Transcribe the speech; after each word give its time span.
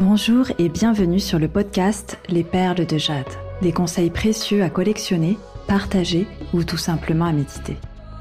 Bonjour 0.00 0.46
et 0.60 0.68
bienvenue 0.68 1.18
sur 1.18 1.40
le 1.40 1.48
podcast 1.48 2.20
Les 2.28 2.44
Perles 2.44 2.86
de 2.86 2.98
Jade. 2.98 3.26
Des 3.62 3.72
conseils 3.72 4.10
précieux 4.10 4.62
à 4.62 4.70
collectionner, 4.70 5.36
partager 5.66 6.28
ou 6.54 6.62
tout 6.62 6.76
simplement 6.76 7.24
à 7.24 7.32
méditer. 7.32 7.76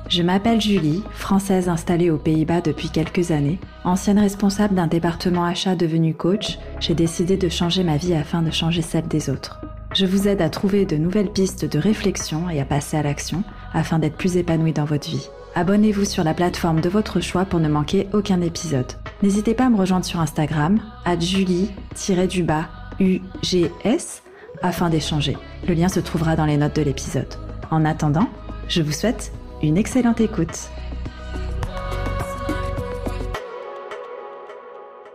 Je 0.10 0.24
m'appelle 0.24 0.60
Julie, 0.60 1.04
française 1.12 1.70
installée 1.70 2.10
aux 2.10 2.18
Pays-Bas 2.18 2.62
depuis 2.62 2.90
quelques 2.90 3.30
années. 3.30 3.60
Ancienne 3.84 4.18
responsable 4.18 4.74
d'un 4.74 4.88
département 4.88 5.46
achat 5.46 5.76
devenu 5.76 6.16
coach, 6.16 6.58
j'ai 6.80 6.96
décidé 6.96 7.38
de 7.38 7.48
changer 7.48 7.84
ma 7.84 7.98
vie 7.98 8.16
afin 8.16 8.42
de 8.42 8.50
changer 8.50 8.82
celle 8.82 9.08
des 9.08 9.30
autres. 9.30 9.62
Je 9.94 10.08
vous 10.08 10.28
aide 10.28 10.42
à 10.42 10.50
trouver 10.50 10.88
de 10.88 10.98
nouvelles 10.98 11.32
pistes 11.32 11.66
de 11.66 11.78
réflexion 11.78 12.50
et 12.50 12.60
à 12.60 12.66
passer 12.66 12.98
à 12.98 13.04
l'action 13.04 13.44
afin 13.72 14.00
d'être 14.00 14.18
plus 14.18 14.38
épanoui 14.38 14.74
dans 14.74 14.86
votre 14.86 15.08
vie. 15.08 15.30
Abonnez-vous 15.54 16.06
sur 16.06 16.24
la 16.24 16.34
plateforme 16.34 16.82
de 16.82 16.90
votre 16.90 17.20
choix 17.20 17.46
pour 17.46 17.60
ne 17.60 17.70
manquer 17.70 18.08
aucun 18.14 18.42
épisode. 18.42 18.94
N'hésitez 19.24 19.56
pas 19.56 19.66
à 19.66 19.70
me 19.70 19.78
rejoindre 19.78 20.06
sur 20.06 20.20
Instagram, 20.20 20.80
à 21.04 21.18
julie-du-bas 21.18 22.70
UGS, 23.00 24.22
afin 24.62 24.92
d'échanger. 24.92 25.36
Le 25.68 25.74
lien 25.74 25.90
se 25.90 26.00
trouvera 26.00 26.36
dans 26.36 26.46
les 26.46 26.58
notes 26.58 26.76
de 26.76 26.84
l'épisode. 26.84 27.34
En 27.72 27.84
attendant, 27.84 28.30
je 28.68 28.84
vous 28.84 28.92
souhaite 28.92 29.32
une 29.64 29.76
excellente 29.76 30.22
écoute. 30.22 30.70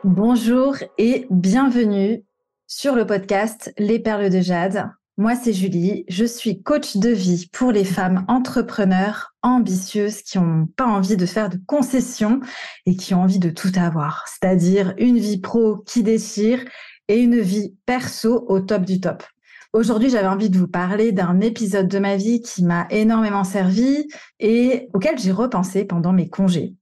Bonjour 0.02 0.74
et 0.98 1.28
bienvenue 1.30 2.24
sur 2.66 2.96
le 2.96 3.06
podcast 3.06 3.72
Les 3.78 4.00
Perles 4.00 4.30
de 4.30 4.40
Jade. 4.40 4.90
Moi, 5.18 5.34
c'est 5.36 5.52
Julie. 5.52 6.06
Je 6.08 6.24
suis 6.24 6.62
coach 6.62 6.96
de 6.96 7.10
vie 7.10 7.46
pour 7.52 7.70
les 7.70 7.84
femmes 7.84 8.24
entrepreneurs 8.28 9.34
ambitieuses 9.42 10.22
qui 10.22 10.38
n'ont 10.38 10.66
pas 10.66 10.86
envie 10.86 11.18
de 11.18 11.26
faire 11.26 11.50
de 11.50 11.58
concessions 11.66 12.40
et 12.86 12.96
qui 12.96 13.12
ont 13.12 13.20
envie 13.20 13.38
de 13.38 13.50
tout 13.50 13.72
avoir, 13.76 14.24
c'est-à-dire 14.26 14.94
une 14.96 15.18
vie 15.18 15.38
pro 15.38 15.76
qui 15.86 16.02
déchire 16.02 16.64
et 17.08 17.18
une 17.18 17.38
vie 17.38 17.76
perso 17.84 18.46
au 18.48 18.60
top 18.60 18.86
du 18.86 19.00
top. 19.00 19.22
Aujourd'hui, 19.74 20.08
j'avais 20.08 20.28
envie 20.28 20.48
de 20.48 20.56
vous 20.56 20.68
parler 20.68 21.12
d'un 21.12 21.40
épisode 21.40 21.88
de 21.88 21.98
ma 21.98 22.16
vie 22.16 22.40
qui 22.40 22.64
m'a 22.64 22.86
énormément 22.88 23.44
servi 23.44 24.08
et 24.40 24.88
auquel 24.94 25.18
j'ai 25.18 25.32
repensé 25.32 25.84
pendant 25.84 26.14
mes 26.14 26.30
congés. 26.30 26.74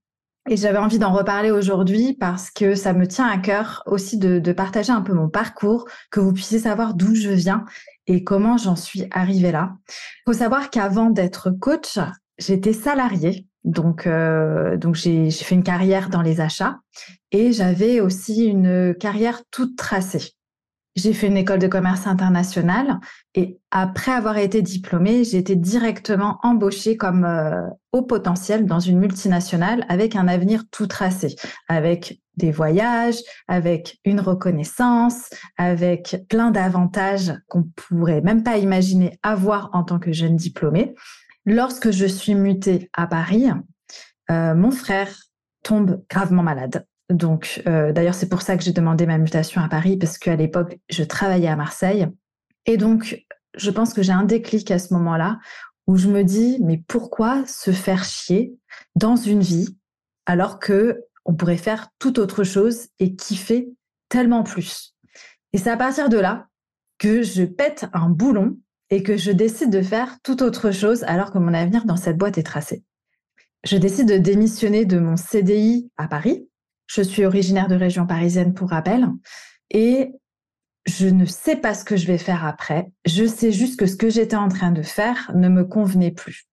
Et 0.49 0.57
j'avais 0.57 0.79
envie 0.79 0.97
d'en 0.99 1.13
reparler 1.13 1.51
aujourd'hui 1.51 2.17
parce 2.19 2.49
que 2.49 2.75
ça 2.75 2.93
me 2.93 3.05
tient 3.05 3.27
à 3.27 3.37
cœur 3.37 3.83
aussi 3.85 4.17
de, 4.17 4.39
de, 4.39 4.51
partager 4.53 4.91
un 4.91 5.01
peu 5.01 5.13
mon 5.13 5.29
parcours, 5.29 5.85
que 6.09 6.19
vous 6.19 6.33
puissiez 6.33 6.59
savoir 6.59 6.95
d'où 6.95 7.13
je 7.13 7.29
viens 7.29 7.65
et 8.07 8.23
comment 8.23 8.57
j'en 8.57 8.75
suis 8.75 9.05
arrivée 9.11 9.51
là. 9.51 9.73
Il 9.87 10.31
faut 10.31 10.37
savoir 10.37 10.69
qu'avant 10.69 11.09
d'être 11.09 11.51
coach, 11.51 11.99
j'étais 12.37 12.73
salariée. 12.73 13.47
Donc, 13.63 14.07
euh, 14.07 14.75
donc 14.77 14.95
j'ai 14.95 15.29
fait 15.29 15.53
une 15.53 15.63
carrière 15.63 16.09
dans 16.09 16.23
les 16.23 16.41
achats 16.41 16.79
et 17.31 17.53
j'avais 17.53 18.01
aussi 18.01 18.45
une 18.45 18.95
carrière 18.95 19.43
toute 19.51 19.77
tracée. 19.77 20.33
J'ai 20.95 21.13
fait 21.13 21.27
une 21.27 21.37
école 21.37 21.59
de 21.59 21.67
commerce 21.67 22.05
international 22.05 22.99
et 23.33 23.57
après 23.71 24.11
avoir 24.11 24.37
été 24.37 24.61
diplômée, 24.61 25.23
j'ai 25.23 25.37
été 25.37 25.55
directement 25.55 26.37
embauchée 26.43 26.97
comme 26.97 27.23
euh, 27.23 27.61
haut 27.93 28.01
potentiel 28.01 28.65
dans 28.65 28.81
une 28.81 28.99
multinationale 28.99 29.85
avec 29.87 30.17
un 30.17 30.27
avenir 30.27 30.63
tout 30.69 30.87
tracé, 30.87 31.37
avec 31.69 32.21
des 32.35 32.51
voyages, 32.51 33.19
avec 33.47 33.99
une 34.03 34.19
reconnaissance, 34.19 35.29
avec 35.57 36.25
plein 36.27 36.51
d'avantages 36.51 37.33
qu'on 37.47 37.63
pourrait 37.63 38.21
même 38.21 38.43
pas 38.43 38.57
imaginer 38.57 39.17
avoir 39.23 39.69
en 39.71 39.83
tant 39.83 39.99
que 39.99 40.11
jeune 40.11 40.35
diplômée. 40.35 40.93
Lorsque 41.45 41.91
je 41.91 42.05
suis 42.05 42.35
mutée 42.35 42.89
à 42.93 43.07
Paris, 43.07 43.47
euh, 44.29 44.55
mon 44.55 44.71
frère 44.71 45.09
tombe 45.63 46.03
gravement 46.09 46.43
malade. 46.43 46.85
Donc, 47.11 47.61
euh, 47.67 47.91
d'ailleurs, 47.91 48.13
c'est 48.13 48.29
pour 48.29 48.41
ça 48.41 48.57
que 48.57 48.63
j'ai 48.63 48.71
demandé 48.71 49.05
ma 49.05 49.17
mutation 49.17 49.61
à 49.61 49.67
Paris, 49.67 49.97
parce 49.97 50.17
qu'à 50.17 50.35
l'époque, 50.35 50.79
je 50.89 51.03
travaillais 51.03 51.47
à 51.47 51.55
Marseille. 51.55 52.07
Et 52.65 52.77
donc, 52.77 53.25
je 53.55 53.71
pense 53.71 53.93
que 53.93 54.01
j'ai 54.01 54.11
un 54.11 54.23
déclic 54.23 54.71
à 54.71 54.79
ce 54.79 54.93
moment-là 54.93 55.39
où 55.87 55.97
je 55.97 56.07
me 56.07 56.23
dis, 56.23 56.57
mais 56.61 56.81
pourquoi 56.87 57.45
se 57.45 57.71
faire 57.71 58.03
chier 58.03 58.55
dans 58.95 59.15
une 59.15 59.41
vie 59.41 59.77
alors 60.25 60.59
que 60.59 61.03
on 61.25 61.33
pourrait 61.33 61.57
faire 61.57 61.89
tout 61.99 62.19
autre 62.19 62.43
chose 62.43 62.87
et 62.99 63.15
kiffer 63.15 63.69
tellement 64.09 64.43
plus? 64.43 64.95
Et 65.53 65.57
c'est 65.57 65.69
à 65.69 65.77
partir 65.77 66.07
de 66.07 66.17
là 66.17 66.47
que 66.97 67.23
je 67.23 67.43
pète 67.43 67.87
un 67.93 68.09
boulon 68.09 68.57
et 68.89 69.03
que 69.03 69.17
je 69.17 69.31
décide 69.31 69.71
de 69.71 69.81
faire 69.81 70.17
tout 70.23 70.43
autre 70.43 70.71
chose 70.71 71.03
alors 71.03 71.31
que 71.31 71.39
mon 71.39 71.53
avenir 71.53 71.85
dans 71.85 71.97
cette 71.97 72.17
boîte 72.17 72.37
est 72.37 72.43
tracé. 72.43 72.83
Je 73.63 73.77
décide 73.77 74.07
de 74.07 74.17
démissionner 74.17 74.85
de 74.85 74.99
mon 74.99 75.17
CDI 75.17 75.89
à 75.97 76.07
Paris. 76.07 76.47
Je 76.93 77.01
suis 77.01 77.25
originaire 77.25 77.67
de 77.67 77.75
région 77.75 78.05
parisienne 78.05 78.53
pour 78.53 78.69
rappel 78.69 79.07
et 79.69 80.11
je 80.85 81.07
ne 81.07 81.25
sais 81.25 81.55
pas 81.55 81.73
ce 81.73 81.85
que 81.85 81.95
je 81.95 82.07
vais 82.07 82.17
faire 82.17 82.45
après. 82.45 82.91
Je 83.05 83.25
sais 83.25 83.51
juste 83.51 83.79
que 83.79 83.85
ce 83.85 83.95
que 83.95 84.09
j'étais 84.09 84.35
en 84.35 84.49
train 84.49 84.71
de 84.71 84.81
faire 84.81 85.31
ne 85.33 85.47
me 85.47 85.63
convenait 85.63 86.11
plus. 86.11 86.47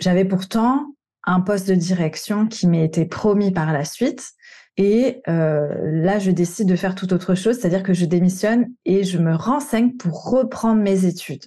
J'avais 0.00 0.24
pourtant 0.24 0.86
un 1.24 1.40
poste 1.40 1.68
de 1.68 1.74
direction 1.74 2.46
qui 2.46 2.66
m'ait 2.66 2.84
été 2.84 3.04
promis 3.04 3.50
par 3.50 3.72
la 3.72 3.84
suite. 3.84 4.30
Et 4.78 5.20
euh, 5.28 5.68
là, 5.82 6.18
je 6.18 6.30
décide 6.30 6.68
de 6.68 6.76
faire 6.76 6.94
tout 6.94 7.12
autre 7.12 7.34
chose, 7.34 7.58
c'est-à-dire 7.58 7.82
que 7.82 7.92
je 7.92 8.06
démissionne 8.06 8.72
et 8.84 9.02
je 9.02 9.18
me 9.18 9.34
renseigne 9.34 9.96
pour 9.96 10.30
reprendre 10.30 10.80
mes 10.80 11.04
études. 11.04 11.44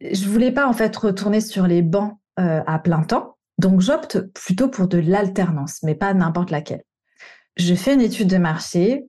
Je 0.00 0.26
voulais 0.26 0.50
pas 0.50 0.66
en 0.66 0.72
fait 0.72 0.96
retourner 0.96 1.42
sur 1.42 1.66
les 1.66 1.82
bancs 1.82 2.18
euh, 2.40 2.62
à 2.66 2.78
plein 2.78 3.02
temps, 3.02 3.36
donc 3.58 3.80
j'opte 3.80 4.20
plutôt 4.32 4.68
pour 4.68 4.88
de 4.88 4.98
l'alternance, 4.98 5.82
mais 5.82 5.94
pas 5.94 6.14
n'importe 6.14 6.50
laquelle. 6.50 6.82
Je 7.58 7.74
fais 7.74 7.94
une 7.94 8.00
étude 8.00 8.28
de 8.28 8.38
marché, 8.38 9.04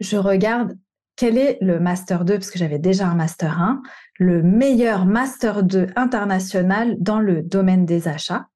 je 0.00 0.16
regarde 0.16 0.76
quel 1.16 1.36
est 1.36 1.58
le 1.60 1.80
master 1.80 2.24
2 2.24 2.34
parce 2.34 2.50
que 2.50 2.58
j'avais 2.58 2.78
déjà 2.78 3.08
un 3.08 3.14
master 3.14 3.60
1, 3.60 3.82
le 4.18 4.42
meilleur 4.42 5.04
master 5.04 5.62
2 5.64 5.88
international 5.96 6.96
dans 7.00 7.20
le 7.20 7.42
domaine 7.42 7.84
des 7.84 8.08
achats 8.08 8.46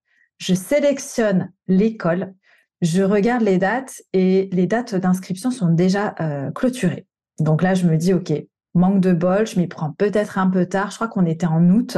je 0.42 0.54
sélectionne 0.54 1.53
l'école, 1.69 2.34
je 2.80 3.03
regarde 3.03 3.42
les 3.42 3.58
dates 3.58 4.03
et 4.12 4.48
les 4.53 4.66
dates 4.66 4.97
d'inscription 4.97 5.53
sont 5.53 5.69
déjà 5.69 6.16
euh, 6.20 6.50
clôturées. 6.50 7.06
Donc 7.38 7.62
là, 7.62 7.74
je 7.74 7.86
me 7.86 7.97
dis, 7.97 8.12
OK, 8.12 8.32
manque 8.74 9.00
de 9.00 9.12
bol, 9.12 9.47
je 9.47 9.60
m'y 9.60 9.69
prends 9.69 9.92
peut-être 9.92 10.38
un 10.38 10.48
peu 10.48 10.66
tard. 10.66 10.91
Je 10.91 10.97
crois 10.97 11.06
qu'on 11.06 11.26
était 11.26 11.47
en 11.47 11.70
août. 11.70 11.97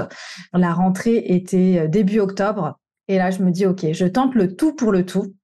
La 0.53 0.75
rentrée 0.75 1.25
était 1.27 1.79
euh, 1.81 1.89
début 1.89 2.21
octobre. 2.21 2.79
Et 3.09 3.17
là, 3.17 3.31
je 3.31 3.43
me 3.43 3.51
dis, 3.51 3.65
OK, 3.65 3.87
je 3.93 4.05
tente 4.05 4.35
le 4.35 4.55
tout 4.55 4.75
pour 4.75 4.93
le 4.93 5.07
tout. 5.07 5.35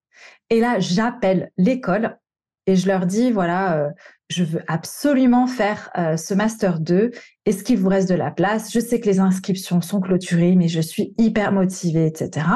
Et 0.50 0.60
là, 0.60 0.78
j'appelle 0.78 1.50
l'école 1.56 2.18
et 2.66 2.76
je 2.76 2.86
leur 2.86 3.06
dis, 3.06 3.30
voilà, 3.30 3.78
euh, 3.78 3.90
je 4.28 4.44
veux 4.44 4.62
absolument 4.68 5.46
faire 5.46 5.90
ce 6.16 6.34
master 6.34 6.78
2. 6.78 7.10
Est-ce 7.46 7.64
qu'il 7.64 7.78
vous 7.78 7.88
reste 7.88 8.08
de 8.08 8.14
la 8.14 8.30
place? 8.30 8.72
Je 8.72 8.78
sais 8.78 9.00
que 9.00 9.06
les 9.06 9.18
inscriptions 9.18 9.80
sont 9.80 10.00
clôturées, 10.00 10.54
mais 10.54 10.68
je 10.68 10.80
suis 10.80 11.14
hyper 11.18 11.50
motivée, 11.50 12.06
etc. 12.06 12.46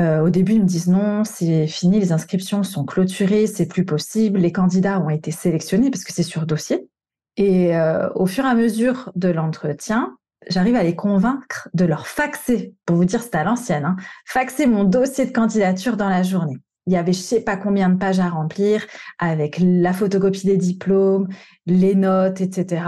Euh, 0.00 0.20
au 0.20 0.30
début, 0.30 0.52
ils 0.52 0.62
me 0.62 0.66
disent 0.66 0.88
non, 0.88 1.24
c'est 1.24 1.66
fini, 1.66 2.00
les 2.00 2.12
inscriptions 2.12 2.62
sont 2.62 2.84
clôturées, 2.84 3.46
c'est 3.46 3.66
plus 3.66 3.84
possible, 3.84 4.38
les 4.38 4.52
candidats 4.52 4.98
ont 5.00 5.10
été 5.10 5.30
sélectionnés 5.30 5.90
parce 5.90 6.04
que 6.04 6.12
c'est 6.12 6.22
sur 6.22 6.46
dossier. 6.46 6.88
Et 7.36 7.76
euh, 7.76 8.08
au 8.14 8.26
fur 8.26 8.44
et 8.44 8.48
à 8.48 8.54
mesure 8.54 9.12
de 9.14 9.28
l'entretien, 9.28 10.16
j'arrive 10.48 10.76
à 10.76 10.82
les 10.82 10.96
convaincre 10.96 11.68
de 11.74 11.84
leur 11.84 12.06
faxer, 12.06 12.74
pour 12.86 12.96
vous 12.96 13.04
dire 13.04 13.22
c'était 13.22 13.38
à 13.38 13.44
l'ancienne, 13.44 13.84
hein, 13.84 13.96
faxer 14.24 14.66
mon 14.66 14.84
dossier 14.84 15.26
de 15.26 15.32
candidature 15.32 15.96
dans 15.96 16.08
la 16.08 16.22
journée. 16.22 16.56
Il 16.90 16.94
y 16.94 16.96
avait 16.96 17.12
je 17.12 17.20
sais 17.20 17.40
pas 17.40 17.56
combien 17.56 17.88
de 17.88 17.98
pages 17.98 18.18
à 18.18 18.28
remplir 18.28 18.84
avec 19.20 19.60
la 19.62 19.92
photocopie 19.92 20.46
des 20.46 20.56
diplômes, 20.56 21.28
les 21.66 21.94
notes, 21.94 22.40
etc 22.40 22.82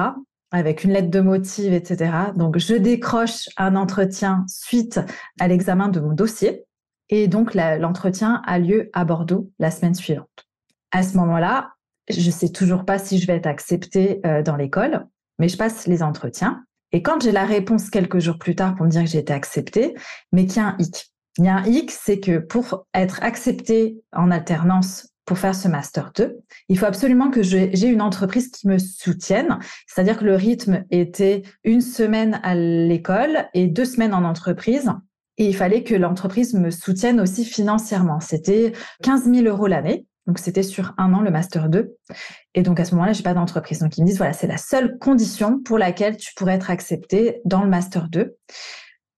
avec 0.52 0.84
une 0.84 0.92
lettre 0.92 1.10
de 1.10 1.20
motive, 1.20 1.72
etc. 1.72 2.12
Donc, 2.36 2.58
je 2.58 2.74
décroche 2.74 3.48
un 3.56 3.74
entretien 3.74 4.44
suite 4.48 5.00
à 5.40 5.48
l'examen 5.48 5.88
de 5.88 5.98
mon 5.98 6.12
dossier. 6.12 6.66
Et 7.08 7.26
donc, 7.26 7.54
l'entretien 7.54 8.42
a 8.46 8.58
lieu 8.58 8.90
à 8.92 9.06
Bordeaux 9.06 9.50
la 9.58 9.70
semaine 9.70 9.94
suivante. 9.94 10.46
À 10.90 11.02
ce 11.02 11.16
moment-là, 11.16 11.72
je 12.10 12.30
sais 12.30 12.50
toujours 12.50 12.84
pas 12.84 12.98
si 12.98 13.18
je 13.18 13.26
vais 13.26 13.36
être 13.36 13.46
acceptée 13.46 14.20
euh, 14.26 14.42
dans 14.42 14.56
l'école, 14.56 15.06
mais 15.38 15.48
je 15.48 15.56
passe 15.56 15.86
les 15.86 16.02
entretiens. 16.02 16.62
Et 16.92 17.02
quand 17.02 17.22
j'ai 17.22 17.32
la 17.32 17.46
réponse 17.46 17.88
quelques 17.88 18.18
jours 18.18 18.38
plus 18.38 18.54
tard 18.54 18.74
pour 18.74 18.84
me 18.84 18.90
dire 18.90 19.04
que 19.04 19.08
j'ai 19.08 19.18
été 19.18 19.32
acceptée, 19.32 19.94
mais 20.32 20.44
qu'il 20.44 20.58
y 20.58 20.60
a 20.60 20.68
un 20.68 20.76
hic. 20.78 21.11
Il 21.38 21.44
y 21.44 21.48
a 21.48 21.56
un 21.56 21.64
hic, 21.64 21.90
c'est 21.90 22.20
que 22.20 22.38
pour 22.38 22.86
être 22.94 23.22
acceptée 23.22 23.96
en 24.12 24.30
alternance 24.30 25.08
pour 25.24 25.38
faire 25.38 25.54
ce 25.54 25.68
master 25.68 26.12
2, 26.14 26.40
il 26.68 26.78
faut 26.78 26.86
absolument 26.86 27.30
que 27.30 27.42
j'ai 27.42 27.86
une 27.86 28.02
entreprise 28.02 28.50
qui 28.50 28.68
me 28.68 28.78
soutienne. 28.78 29.58
C'est-à-dire 29.86 30.18
que 30.18 30.24
le 30.24 30.34
rythme 30.34 30.84
était 30.90 31.42
une 31.64 31.80
semaine 31.80 32.40
à 32.42 32.54
l'école 32.54 33.48
et 33.54 33.66
deux 33.66 33.84
semaines 33.84 34.14
en 34.14 34.24
entreprise. 34.24 34.90
Et 35.38 35.46
il 35.46 35.56
fallait 35.56 35.84
que 35.84 35.94
l'entreprise 35.94 36.54
me 36.54 36.70
soutienne 36.70 37.20
aussi 37.20 37.44
financièrement. 37.44 38.20
C'était 38.20 38.72
15 39.02 39.24
000 39.32 39.46
euros 39.46 39.66
l'année. 39.66 40.06
Donc, 40.26 40.38
c'était 40.38 40.62
sur 40.62 40.94
un 40.98 41.14
an 41.14 41.20
le 41.20 41.30
Master 41.30 41.68
2. 41.68 41.96
Et 42.54 42.62
donc, 42.62 42.78
à 42.78 42.84
ce 42.84 42.94
moment-là, 42.94 43.12
j'ai 43.12 43.22
pas 43.24 43.34
d'entreprise. 43.34 43.78
Donc, 43.80 43.96
ils 43.96 44.02
me 44.02 44.06
disent, 44.06 44.18
voilà, 44.18 44.32
c'est 44.34 44.46
la 44.46 44.58
seule 44.58 44.98
condition 44.98 45.60
pour 45.60 45.78
laquelle 45.78 46.16
tu 46.16 46.32
pourrais 46.34 46.54
être 46.54 46.70
accepté 46.70 47.40
dans 47.44 47.62
le 47.62 47.68
Master 47.68 48.08
2. 48.08 48.36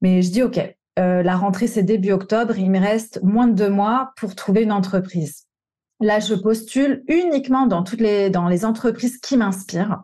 Mais 0.01 0.23
je 0.23 0.31
dis, 0.31 0.43
OK, 0.43 0.61
euh, 0.99 1.23
la 1.23 1.37
rentrée, 1.37 1.67
c'est 1.67 1.83
début 1.83 2.13
octobre. 2.13 2.59
Il 2.59 2.71
me 2.71 2.79
reste 2.79 3.21
moins 3.23 3.47
de 3.47 3.55
deux 3.55 3.71
mois 3.71 4.13
pour 4.17 4.35
trouver 4.35 4.63
une 4.63 4.73
entreprise. 4.73 5.47
Là, 6.01 6.21
je 6.21 6.35
postule 6.35 7.03
uniquement 7.09 7.67
dans 7.67 7.83
toutes 7.83 8.01
les, 8.01 8.31
dans 8.31 8.49
les 8.49 8.65
entreprises 8.65 9.19
qui 9.19 9.37
m'inspirent. 9.37 10.03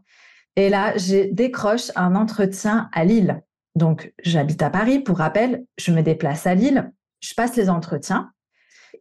Et 0.56 0.68
là, 0.68 0.96
j'ai 0.96 1.26
décroche 1.26 1.90
un 1.96 2.14
entretien 2.14 2.88
à 2.92 3.04
Lille. 3.04 3.42
Donc, 3.76 4.12
j'habite 4.22 4.62
à 4.62 4.70
Paris. 4.70 4.98
Pour 4.98 5.18
rappel, 5.18 5.64
je 5.78 5.92
me 5.92 6.02
déplace 6.02 6.46
à 6.46 6.54
Lille. 6.54 6.92
Je 7.20 7.34
passe 7.34 7.56
les 7.56 7.70
entretiens. 7.70 8.32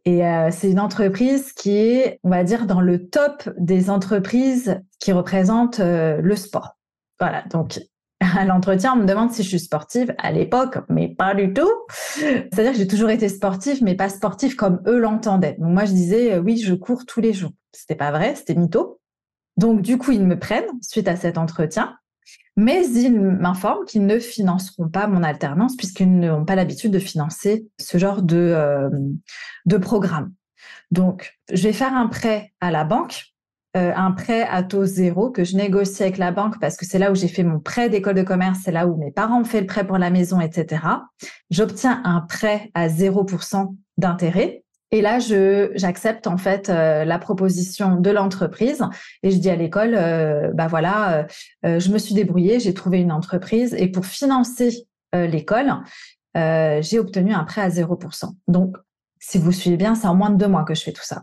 Et 0.04 0.24
euh, 0.26 0.50
c'est 0.50 0.70
une 0.70 0.80
entreprise 0.80 1.52
qui 1.52 1.76
est, 1.76 2.20
on 2.22 2.30
va 2.30 2.44
dire, 2.44 2.66
dans 2.66 2.80
le 2.80 3.08
top 3.08 3.48
des 3.58 3.90
entreprises 3.90 4.80
qui 4.98 5.12
représentent 5.12 5.80
euh, 5.80 6.20
le 6.22 6.36
sport. 6.36 6.78
Voilà. 7.18 7.42
Donc, 7.50 7.80
à 8.36 8.44
l'entretien, 8.44 8.94
on 8.94 8.96
me 8.96 9.06
demande 9.06 9.32
si 9.32 9.42
je 9.42 9.48
suis 9.48 9.60
sportive 9.60 10.14
à 10.18 10.32
l'époque, 10.32 10.78
mais 10.88 11.08
pas 11.08 11.34
du 11.34 11.52
tout. 11.52 11.70
C'est-à-dire 12.18 12.72
que 12.72 12.78
j'ai 12.78 12.86
toujours 12.86 13.10
été 13.10 13.28
sportive, 13.28 13.82
mais 13.82 13.94
pas 13.94 14.08
sportive 14.08 14.56
comme 14.56 14.80
eux 14.86 14.98
l'entendaient. 14.98 15.56
Donc 15.58 15.72
moi, 15.72 15.84
je 15.84 15.92
disais, 15.92 16.34
euh, 16.34 16.40
oui, 16.40 16.58
je 16.58 16.74
cours 16.74 17.06
tous 17.06 17.20
les 17.20 17.32
jours. 17.32 17.52
C'était 17.72 17.94
pas 17.94 18.10
vrai, 18.10 18.34
c'était 18.34 18.54
mytho. 18.54 19.00
Donc 19.56 19.82
du 19.82 19.98
coup, 19.98 20.12
ils 20.12 20.24
me 20.24 20.38
prennent 20.38 20.70
suite 20.80 21.08
à 21.08 21.16
cet 21.16 21.38
entretien, 21.38 21.96
mais 22.56 22.86
ils 22.86 23.20
m'informent 23.20 23.84
qu'ils 23.84 24.06
ne 24.06 24.18
financeront 24.18 24.88
pas 24.88 25.06
mon 25.06 25.22
alternance 25.22 25.76
puisqu'ils 25.76 26.18
n'ont 26.18 26.44
pas 26.44 26.54
l'habitude 26.54 26.92
de 26.92 26.98
financer 26.98 27.66
ce 27.78 27.98
genre 27.98 28.22
de, 28.22 28.36
euh, 28.36 28.90
de 29.66 29.76
programme. 29.76 30.32
Donc, 30.90 31.38
je 31.52 31.62
vais 31.62 31.72
faire 31.72 31.94
un 31.94 32.08
prêt 32.08 32.52
à 32.60 32.70
la 32.70 32.84
banque 32.84 33.26
euh, 33.76 33.92
un 33.94 34.10
prêt 34.10 34.42
à 34.50 34.64
taux 34.64 34.84
zéro 34.84 35.30
que 35.30 35.44
je 35.44 35.56
négocie 35.56 36.02
avec 36.02 36.18
la 36.18 36.32
banque 36.32 36.58
parce 36.60 36.76
que 36.76 36.84
c'est 36.84 36.98
là 36.98 37.12
où 37.12 37.14
j'ai 37.14 37.28
fait 37.28 37.44
mon 37.44 37.60
prêt 37.60 37.88
d'école 37.88 38.16
de 38.16 38.22
commerce, 38.22 38.58
c'est 38.64 38.72
là 38.72 38.88
où 38.88 38.96
mes 38.96 39.12
parents 39.12 39.42
ont 39.42 39.44
fait 39.44 39.60
le 39.60 39.66
prêt 39.68 39.86
pour 39.86 39.96
la 39.96 40.10
maison, 40.10 40.40
etc. 40.40 40.82
J'obtiens 41.50 42.02
un 42.04 42.20
prêt 42.20 42.72
à 42.74 42.88
0% 42.88 43.72
d'intérêt. 43.96 44.64
Et 44.90 45.02
là, 45.02 45.20
je 45.20 45.70
j'accepte 45.76 46.26
en 46.26 46.36
fait 46.36 46.68
euh, 46.68 47.04
la 47.04 47.20
proposition 47.20 47.94
de 47.94 48.10
l'entreprise 48.10 48.84
et 49.22 49.30
je 49.30 49.36
dis 49.36 49.50
à 49.50 49.54
l'école, 49.54 49.94
euh, 49.94 50.50
bah 50.52 50.66
voilà, 50.66 51.28
je 51.62 51.92
me 51.92 51.98
suis 51.98 52.14
débrouillée, 52.14 52.58
j'ai 52.58 52.74
trouvé 52.74 52.98
une 52.98 53.12
entreprise 53.12 53.72
et 53.74 53.86
pour 53.86 54.04
financer 54.04 54.88
l'école, 55.12 55.74
j'ai 56.34 56.98
obtenu 56.98 57.32
un 57.32 57.44
prêt 57.44 57.60
à 57.60 57.68
0%. 57.68 58.32
Donc, 58.48 58.76
si 59.20 59.38
vous 59.38 59.52
suivez 59.52 59.76
bien, 59.76 59.94
c'est 59.94 60.08
en 60.08 60.16
moins 60.16 60.30
de 60.30 60.36
deux 60.36 60.48
mois 60.48 60.64
que 60.64 60.74
je 60.74 60.82
fais 60.82 60.92
tout 60.92 61.04
ça. 61.04 61.22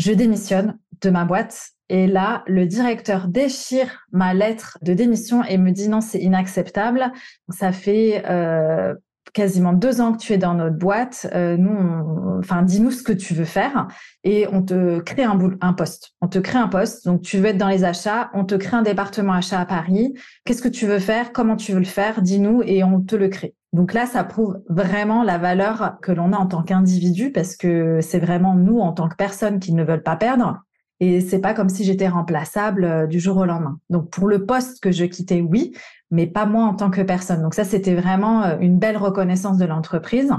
Je 0.00 0.12
démissionne 0.12 0.78
de 1.00 1.10
ma 1.10 1.24
boîte 1.24 1.72
et 1.88 2.06
là, 2.06 2.42
le 2.46 2.66
directeur 2.66 3.28
déchire 3.28 4.06
ma 4.12 4.34
lettre 4.34 4.78
de 4.82 4.92
démission 4.92 5.42
et 5.44 5.56
me 5.56 5.70
dit 5.70 5.88
non, 5.88 6.00
c'est 6.00 6.18
inacceptable. 6.18 7.12
Ça 7.48 7.72
fait 7.72 8.24
euh, 8.28 8.94
quasiment 9.32 9.72
deux 9.72 10.02
ans 10.02 10.12
que 10.12 10.18
tu 10.18 10.34
es 10.34 10.38
dans 10.38 10.52
notre 10.52 10.76
boîte. 10.76 11.26
Euh, 11.34 11.56
nous, 11.56 12.38
enfin, 12.38 12.62
dis-nous 12.62 12.90
ce 12.90 13.02
que 13.02 13.12
tu 13.12 13.32
veux 13.32 13.46
faire 13.46 13.88
et 14.22 14.46
on 14.52 14.62
te 14.62 15.00
crée 15.00 15.24
un, 15.24 15.72
poste. 15.72 16.12
On 16.20 16.28
te 16.28 16.38
crée 16.38 16.58
un 16.58 16.68
poste. 16.68 17.06
Donc, 17.06 17.22
tu 17.22 17.38
veux 17.38 17.46
être 17.46 17.58
dans 17.58 17.68
les 17.68 17.84
achats. 17.84 18.30
On 18.34 18.44
te 18.44 18.54
crée 18.54 18.76
un 18.76 18.82
département 18.82 19.32
achat 19.32 19.60
à 19.60 19.66
Paris. 19.66 20.12
Qu'est-ce 20.44 20.62
que 20.62 20.68
tu 20.68 20.86
veux 20.86 20.98
faire? 20.98 21.32
Comment 21.32 21.56
tu 21.56 21.72
veux 21.72 21.78
le 21.78 21.86
faire? 21.86 22.20
Dis-nous 22.20 22.62
et 22.66 22.84
on 22.84 23.00
te 23.00 23.16
le 23.16 23.28
crée. 23.28 23.54
Donc 23.72 23.94
là, 23.94 24.04
ça 24.04 24.24
prouve 24.24 24.60
vraiment 24.68 25.22
la 25.22 25.38
valeur 25.38 25.96
que 26.02 26.12
l'on 26.12 26.32
a 26.32 26.36
en 26.36 26.46
tant 26.46 26.62
qu'individu 26.62 27.32
parce 27.32 27.56
que 27.56 28.00
c'est 28.02 28.18
vraiment 28.18 28.54
nous 28.54 28.80
en 28.80 28.92
tant 28.92 29.08
que 29.08 29.16
personnes 29.16 29.58
qui 29.58 29.72
ne 29.72 29.84
veulent 29.84 30.02
pas 30.02 30.16
perdre. 30.16 30.64
Et 31.00 31.20
c'est 31.20 31.40
pas 31.40 31.54
comme 31.54 31.68
si 31.68 31.84
j'étais 31.84 32.08
remplaçable 32.08 32.84
euh, 32.84 33.06
du 33.06 33.20
jour 33.20 33.36
au 33.36 33.44
lendemain. 33.44 33.78
Donc 33.88 34.10
pour 34.10 34.26
le 34.26 34.46
poste 34.46 34.80
que 34.80 34.90
je 34.90 35.04
quittais, 35.04 35.40
oui, 35.40 35.72
mais 36.10 36.26
pas 36.26 36.46
moi 36.46 36.64
en 36.64 36.74
tant 36.74 36.90
que 36.90 37.02
personne. 37.02 37.42
Donc 37.42 37.54
ça, 37.54 37.64
c'était 37.64 37.94
vraiment 37.94 38.42
euh, 38.42 38.56
une 38.60 38.78
belle 38.78 38.96
reconnaissance 38.96 39.58
de 39.58 39.64
l'entreprise. 39.64 40.32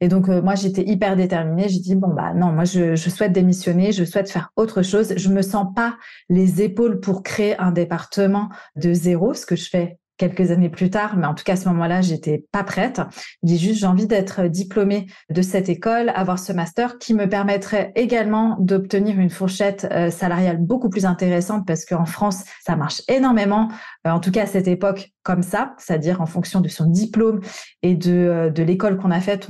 Et 0.00 0.08
donc 0.08 0.28
euh, 0.28 0.40
moi, 0.40 0.54
j'étais 0.54 0.82
hyper 0.82 1.16
déterminée. 1.16 1.68
J'ai 1.68 1.80
dit 1.80 1.94
bon 1.94 2.14
bah 2.14 2.32
non, 2.34 2.52
moi 2.52 2.64
je, 2.64 2.96
je, 2.96 3.10
souhaite 3.10 3.32
démissionner, 3.32 3.92
je 3.92 4.04
souhaite 4.04 4.30
faire 4.30 4.50
autre 4.56 4.82
chose. 4.82 5.12
Je 5.16 5.28
me 5.28 5.42
sens 5.42 5.66
pas 5.74 5.96
les 6.28 6.62
épaules 6.62 7.00
pour 7.00 7.22
créer 7.22 7.58
un 7.58 7.72
département 7.72 8.48
de 8.76 8.92
zéro, 8.94 9.34
ce 9.34 9.44
que 9.44 9.56
je 9.56 9.68
fais 9.68 9.98
quelques 10.18 10.50
années 10.50 10.68
plus 10.68 10.90
tard, 10.90 11.16
mais 11.16 11.26
en 11.26 11.34
tout 11.34 11.44
cas 11.44 11.54
à 11.54 11.56
ce 11.56 11.68
moment-là, 11.68 12.02
j'étais 12.02 12.44
pas 12.52 12.64
prête. 12.64 13.00
Dis 13.42 13.58
juste 13.58 13.80
j'ai 13.80 13.86
envie 13.86 14.06
d'être 14.06 14.42
diplômée 14.48 15.06
de 15.30 15.42
cette 15.42 15.68
école, 15.68 16.10
avoir 16.14 16.38
ce 16.38 16.52
master 16.52 16.98
qui 16.98 17.14
me 17.14 17.28
permettrait 17.28 17.92
également 17.94 18.56
d'obtenir 18.60 19.18
une 19.18 19.30
fourchette 19.30 19.88
euh, 19.90 20.10
salariale 20.10 20.58
beaucoup 20.58 20.90
plus 20.90 21.06
intéressante 21.06 21.66
parce 21.66 21.84
qu'en 21.84 22.04
France, 22.04 22.44
ça 22.64 22.76
marche 22.76 23.02
énormément. 23.08 23.68
Euh, 24.06 24.10
en 24.10 24.20
tout 24.20 24.30
cas 24.30 24.42
à 24.42 24.46
cette 24.46 24.68
époque 24.68 25.12
comme 25.22 25.42
ça, 25.42 25.74
c'est-à-dire 25.78 26.20
en 26.20 26.26
fonction 26.26 26.60
de 26.60 26.68
son 26.68 26.86
diplôme 26.86 27.40
et 27.82 27.94
de, 27.94 28.12
euh, 28.12 28.50
de 28.50 28.62
l'école 28.62 28.98
qu'on 28.98 29.10
a 29.10 29.20
faite, 29.20 29.48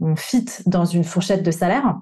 on 0.00 0.16
fit 0.16 0.46
dans 0.66 0.84
une 0.84 1.04
fourchette 1.04 1.42
de 1.42 1.50
salaire. 1.50 1.96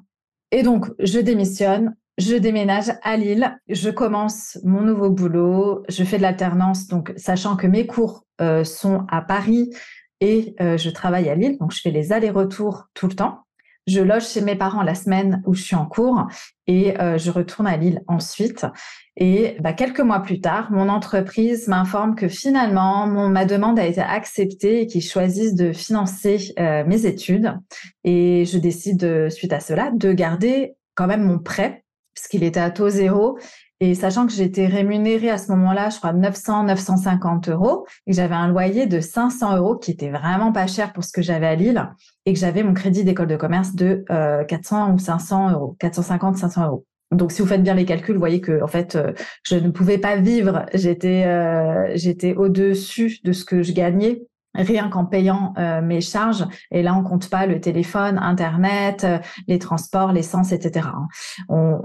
Et 0.53 0.63
donc, 0.63 0.91
je 0.99 1.21
démissionne, 1.21 1.95
je 2.21 2.37
déménage 2.37 2.93
à 3.03 3.17
Lille, 3.17 3.59
je 3.69 3.89
commence 3.89 4.59
mon 4.63 4.83
nouveau 4.83 5.11
boulot, 5.11 5.83
je 5.89 6.05
fais 6.05 6.19
de 6.19 6.23
l'alternance, 6.23 6.87
donc 6.87 7.15
sachant 7.17 7.57
que 7.57 7.67
mes 7.67 7.87
cours 7.87 8.27
euh, 8.43 8.63
sont 8.63 9.07
à 9.09 9.23
Paris 9.23 9.71
et 10.21 10.55
euh, 10.61 10.77
je 10.77 10.91
travaille 10.91 11.31
à 11.31 11.35
Lille, 11.35 11.57
donc 11.59 11.73
je 11.73 11.81
fais 11.81 11.91
les 11.91 12.13
allers-retours 12.13 12.89
tout 12.93 13.07
le 13.07 13.15
temps. 13.15 13.41
Je 13.87 14.01
loge 14.01 14.29
chez 14.29 14.43
mes 14.43 14.55
parents 14.55 14.83
la 14.83 14.95
semaine 14.95 15.43
où 15.47 15.55
je 15.55 15.63
suis 15.63 15.77
en 15.77 15.87
cours 15.87 16.27
et 16.67 17.01
euh, 17.01 17.17
je 17.17 17.31
retourne 17.31 17.67
à 17.67 17.79
Lille 17.79 18.03
ensuite. 18.07 18.67
Et 19.17 19.57
bah, 19.61 19.73
quelques 19.73 20.01
mois 20.01 20.21
plus 20.21 20.43
tard, 20.43 20.71
mon 20.71 20.91
entreprise 20.91 21.69
m'informe 21.69 22.15
que 22.15 22.29
finalement, 22.29 23.07
ma 23.07 23.47
demande 23.47 23.79
a 23.79 23.87
été 23.87 24.03
acceptée 24.03 24.83
et 24.83 24.87
qu'ils 24.87 25.03
choisissent 25.03 25.55
de 25.55 25.73
financer 25.73 26.55
mes 26.87 27.07
études. 27.07 27.59
Et 28.05 28.45
je 28.45 28.59
décide, 28.59 29.31
suite 29.31 29.53
à 29.53 29.61
cela, 29.61 29.91
de 29.93 30.13
garder 30.13 30.77
quand 30.95 31.07
même 31.07 31.23
mon 31.23 31.39
prêt 31.39 31.83
puisqu'il 32.15 32.45
était 32.45 32.61
à 32.61 32.71
taux 32.71 32.89
zéro. 32.89 33.39
Et 33.83 33.95
sachant 33.95 34.27
que 34.27 34.33
j'étais 34.33 34.67
rémunérée 34.67 35.31
à 35.31 35.39
ce 35.39 35.51
moment-là, 35.53 35.89
je 35.89 35.97
crois 35.97 36.13
900, 36.13 36.65
950 36.65 37.49
euros, 37.49 37.87
et 38.07 38.11
que 38.11 38.17
j'avais 38.17 38.35
un 38.35 38.49
loyer 38.49 38.87
de 38.87 39.01
500 39.01 39.57
euros 39.57 39.77
qui 39.77 39.93
était 39.93 40.11
vraiment 40.11 40.53
pas 40.53 40.67
cher 40.67 40.93
pour 40.93 41.03
ce 41.03 41.13
que 41.13 41.23
j'avais 41.23 41.47
à 41.47 41.55
Lille, 41.55 41.89
et 42.27 42.35
que 42.35 42.39
j'avais 42.39 42.63
mon 42.63 42.75
crédit 42.75 43.05
d'école 43.05 43.29
de 43.29 43.37
commerce 43.37 43.75
de 43.75 44.05
400 44.49 44.91
euh, 44.91 44.93
ou 44.93 44.99
500 44.99 45.53
euros, 45.53 45.77
450, 45.79 46.37
500 46.37 46.67
euros. 46.67 46.85
Donc, 47.11 47.33
si 47.33 47.41
vous 47.41 47.49
faites 47.49 47.63
bien 47.63 47.75
les 47.75 47.87
calculs, 47.87 48.15
vous 48.15 48.21
voyez 48.21 48.41
que 48.41 48.63
en 48.63 48.69
fait, 48.69 48.97
euh, 48.97 49.13
je 49.45 49.57
ne 49.57 49.71
pouvais 49.71 49.99
pas 49.99 50.17
vivre. 50.17 50.67
J'étais, 50.75 51.25
euh, 51.25 51.91
j'étais 51.95 52.35
au-dessus 52.35 53.19
de 53.25 53.33
ce 53.33 53.45
que 53.45 53.63
je 53.63 53.73
gagnais 53.73 54.23
rien 54.55 54.89
qu'en 54.89 55.05
payant 55.05 55.55
euh, 55.59 55.81
mes 55.81 56.01
charges. 56.01 56.47
Et 56.71 56.83
là, 56.83 56.95
on 56.95 57.03
compte 57.03 57.29
pas 57.29 57.47
le 57.47 57.61
téléphone, 57.61 58.19
Internet, 58.19 59.05
euh, 59.05 59.19
les 59.49 59.59
transports, 59.59 60.13
l'essence, 60.13 60.53
etc. 60.53 60.89
Hein. 60.89 61.07
On, 61.49 61.81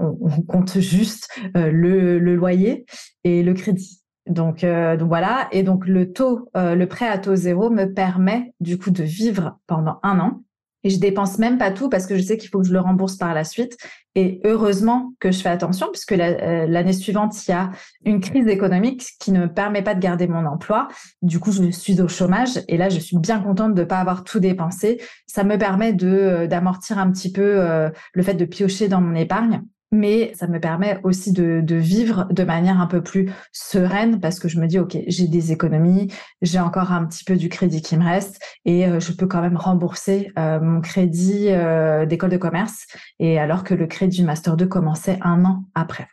compte 0.48 0.78
juste 0.78 1.28
euh, 1.56 1.70
le, 1.70 2.18
le, 2.18 2.34
loyer 2.34 2.84
et 3.24 3.42
le 3.42 3.54
crédit. 3.54 4.02
Donc, 4.26 4.64
donc 4.64 5.08
voilà. 5.08 5.48
Et 5.52 5.62
donc 5.62 5.86
le 5.86 6.12
taux, 6.12 6.50
le 6.56 6.84
prêt 6.86 7.08
à 7.08 7.16
taux 7.16 7.36
zéro 7.36 7.70
me 7.70 7.84
permet 7.84 8.52
du 8.58 8.76
coup 8.76 8.90
de 8.90 9.04
vivre 9.04 9.56
pendant 9.68 10.00
un 10.02 10.18
an 10.18 10.40
et 10.86 10.90
je 10.90 11.00
dépense 11.00 11.38
même 11.38 11.58
pas 11.58 11.72
tout 11.72 11.88
parce 11.88 12.06
que 12.06 12.16
je 12.16 12.22
sais 12.22 12.36
qu'il 12.36 12.48
faut 12.48 12.60
que 12.60 12.66
je 12.68 12.72
le 12.72 12.78
rembourse 12.78 13.16
par 13.16 13.34
la 13.34 13.42
suite. 13.42 13.76
Et 14.16 14.40
heureusement 14.44 15.12
que 15.20 15.30
je 15.30 15.40
fais 15.40 15.50
attention 15.50 15.88
puisque 15.92 16.12
euh, 16.12 16.66
l'année 16.66 16.94
suivante, 16.94 17.46
il 17.46 17.50
y 17.50 17.54
a 17.54 17.70
une 18.02 18.20
crise 18.20 18.48
économique 18.48 19.10
qui 19.20 19.30
ne 19.30 19.40
me 19.40 19.52
permet 19.52 19.82
pas 19.82 19.94
de 19.94 20.00
garder 20.00 20.26
mon 20.26 20.46
emploi. 20.46 20.88
Du 21.20 21.38
coup, 21.38 21.52
je 21.52 21.70
suis 21.70 22.00
au 22.00 22.08
chômage 22.08 22.58
et 22.66 22.78
là, 22.78 22.88
je 22.88 22.98
suis 22.98 23.18
bien 23.18 23.40
contente 23.40 23.74
de 23.74 23.82
ne 23.82 23.86
pas 23.86 23.98
avoir 23.98 24.24
tout 24.24 24.40
dépensé. 24.40 25.02
Ça 25.26 25.44
me 25.44 25.58
permet 25.58 25.94
euh, 26.02 26.46
d'amortir 26.46 26.98
un 26.98 27.12
petit 27.12 27.30
peu 27.30 27.42
euh, 27.42 27.90
le 28.14 28.22
fait 28.22 28.32
de 28.32 28.46
piocher 28.46 28.88
dans 28.88 29.02
mon 29.02 29.14
épargne 29.14 29.62
mais 29.96 30.32
ça 30.34 30.46
me 30.46 30.60
permet 30.60 31.00
aussi 31.02 31.32
de, 31.32 31.62
vivre 31.74 32.26
de 32.30 32.44
manière 32.44 32.80
un 32.80 32.86
peu 32.86 33.02
plus 33.02 33.32
sereine 33.52 34.20
parce 34.20 34.38
que 34.38 34.48
je 34.48 34.60
me 34.60 34.66
dis, 34.66 34.78
OK, 34.78 34.96
j'ai 35.06 35.26
des 35.26 35.52
économies, 35.52 36.12
j'ai 36.42 36.60
encore 36.60 36.92
un 36.92 37.04
petit 37.06 37.24
peu 37.24 37.36
du 37.36 37.48
crédit 37.48 37.82
qui 37.82 37.96
me 37.96 38.04
reste 38.04 38.40
et 38.64 38.86
euh, 38.86 39.00
je 39.00 39.12
peux 39.12 39.26
quand 39.26 39.40
même 39.40 39.56
rembourser 39.56 40.30
euh, 40.38 40.60
mon 40.60 40.80
crédit 40.80 41.46
euh, 41.48 42.06
d'école 42.06 42.30
de 42.30 42.36
commerce 42.36 42.86
et 43.18 43.38
alors 43.38 43.64
que 43.64 43.74
le 43.74 43.86
crédit 43.86 44.22
Master 44.22 44.56
2 44.56 44.66
commençait 44.66 45.18
un 45.22 45.44
an 45.44 45.64
après. 45.74 46.08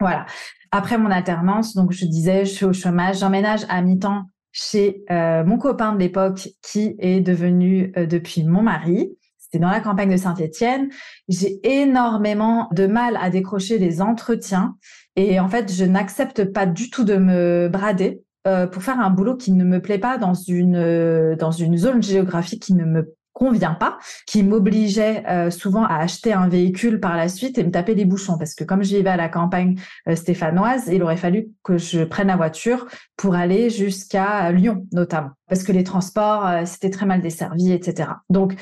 Voilà. 0.00 0.26
Après 0.70 0.98
mon 0.98 1.10
alternance, 1.10 1.74
donc 1.74 1.92
je 1.92 2.06
disais, 2.06 2.44
je 2.44 2.50
suis 2.50 2.64
au 2.64 2.72
chômage, 2.72 3.18
j'emménage 3.18 3.64
à 3.68 3.80
mi-temps 3.82 4.24
chez 4.50 5.04
mon 5.10 5.58
copain 5.58 5.92
de 5.92 5.98
l'époque 5.98 6.48
qui 6.62 6.94
est 6.98 7.20
devenu 7.20 7.92
depuis 7.96 8.44
mon 8.44 8.62
mari 8.62 9.16
dans 9.58 9.70
la 9.70 9.80
campagne 9.80 10.10
de 10.10 10.16
Saint-Étienne. 10.16 10.88
J'ai 11.28 11.60
énormément 11.62 12.68
de 12.72 12.86
mal 12.86 13.18
à 13.20 13.30
décrocher 13.30 13.78
les 13.78 14.00
entretiens 14.02 14.76
et 15.16 15.38
en 15.38 15.48
fait, 15.48 15.72
je 15.72 15.84
n'accepte 15.84 16.44
pas 16.52 16.66
du 16.66 16.90
tout 16.90 17.04
de 17.04 17.16
me 17.16 17.68
brader 17.68 18.22
euh, 18.46 18.66
pour 18.66 18.82
faire 18.82 19.00
un 19.00 19.10
boulot 19.10 19.36
qui 19.36 19.52
ne 19.52 19.64
me 19.64 19.80
plaît 19.80 19.98
pas 19.98 20.18
dans 20.18 20.34
une 20.34 20.76
euh, 20.76 21.36
dans 21.36 21.52
une 21.52 21.78
zone 21.78 22.02
géographique 22.02 22.62
qui 22.62 22.74
ne 22.74 22.84
me 22.84 23.14
convient 23.32 23.74
pas, 23.74 23.98
qui 24.26 24.44
m'obligeait 24.44 25.24
euh, 25.28 25.50
souvent 25.50 25.84
à 25.84 25.96
acheter 25.96 26.32
un 26.32 26.46
véhicule 26.48 27.00
par 27.00 27.16
la 27.16 27.28
suite 27.28 27.58
et 27.58 27.64
me 27.64 27.70
taper 27.70 27.94
des 27.94 28.04
bouchons 28.04 28.38
parce 28.38 28.54
que 28.54 28.62
comme 28.62 28.82
j'y 28.82 29.02
vais 29.02 29.10
à 29.10 29.16
la 29.16 29.28
campagne 29.28 29.76
stéphanoise, 30.14 30.88
il 30.88 31.02
aurait 31.02 31.16
fallu 31.16 31.48
que 31.64 31.78
je 31.78 32.04
prenne 32.04 32.28
la 32.28 32.36
voiture 32.36 32.86
pour 33.16 33.34
aller 33.34 33.70
jusqu'à 33.70 34.52
Lyon 34.52 34.86
notamment 34.92 35.30
parce 35.48 35.64
que 35.64 35.72
les 35.72 35.82
transports 35.82 36.48
c'était 36.64 36.90
très 36.90 37.06
mal 37.06 37.22
desservi, 37.22 37.72
etc. 37.72 38.10
Donc 38.30 38.54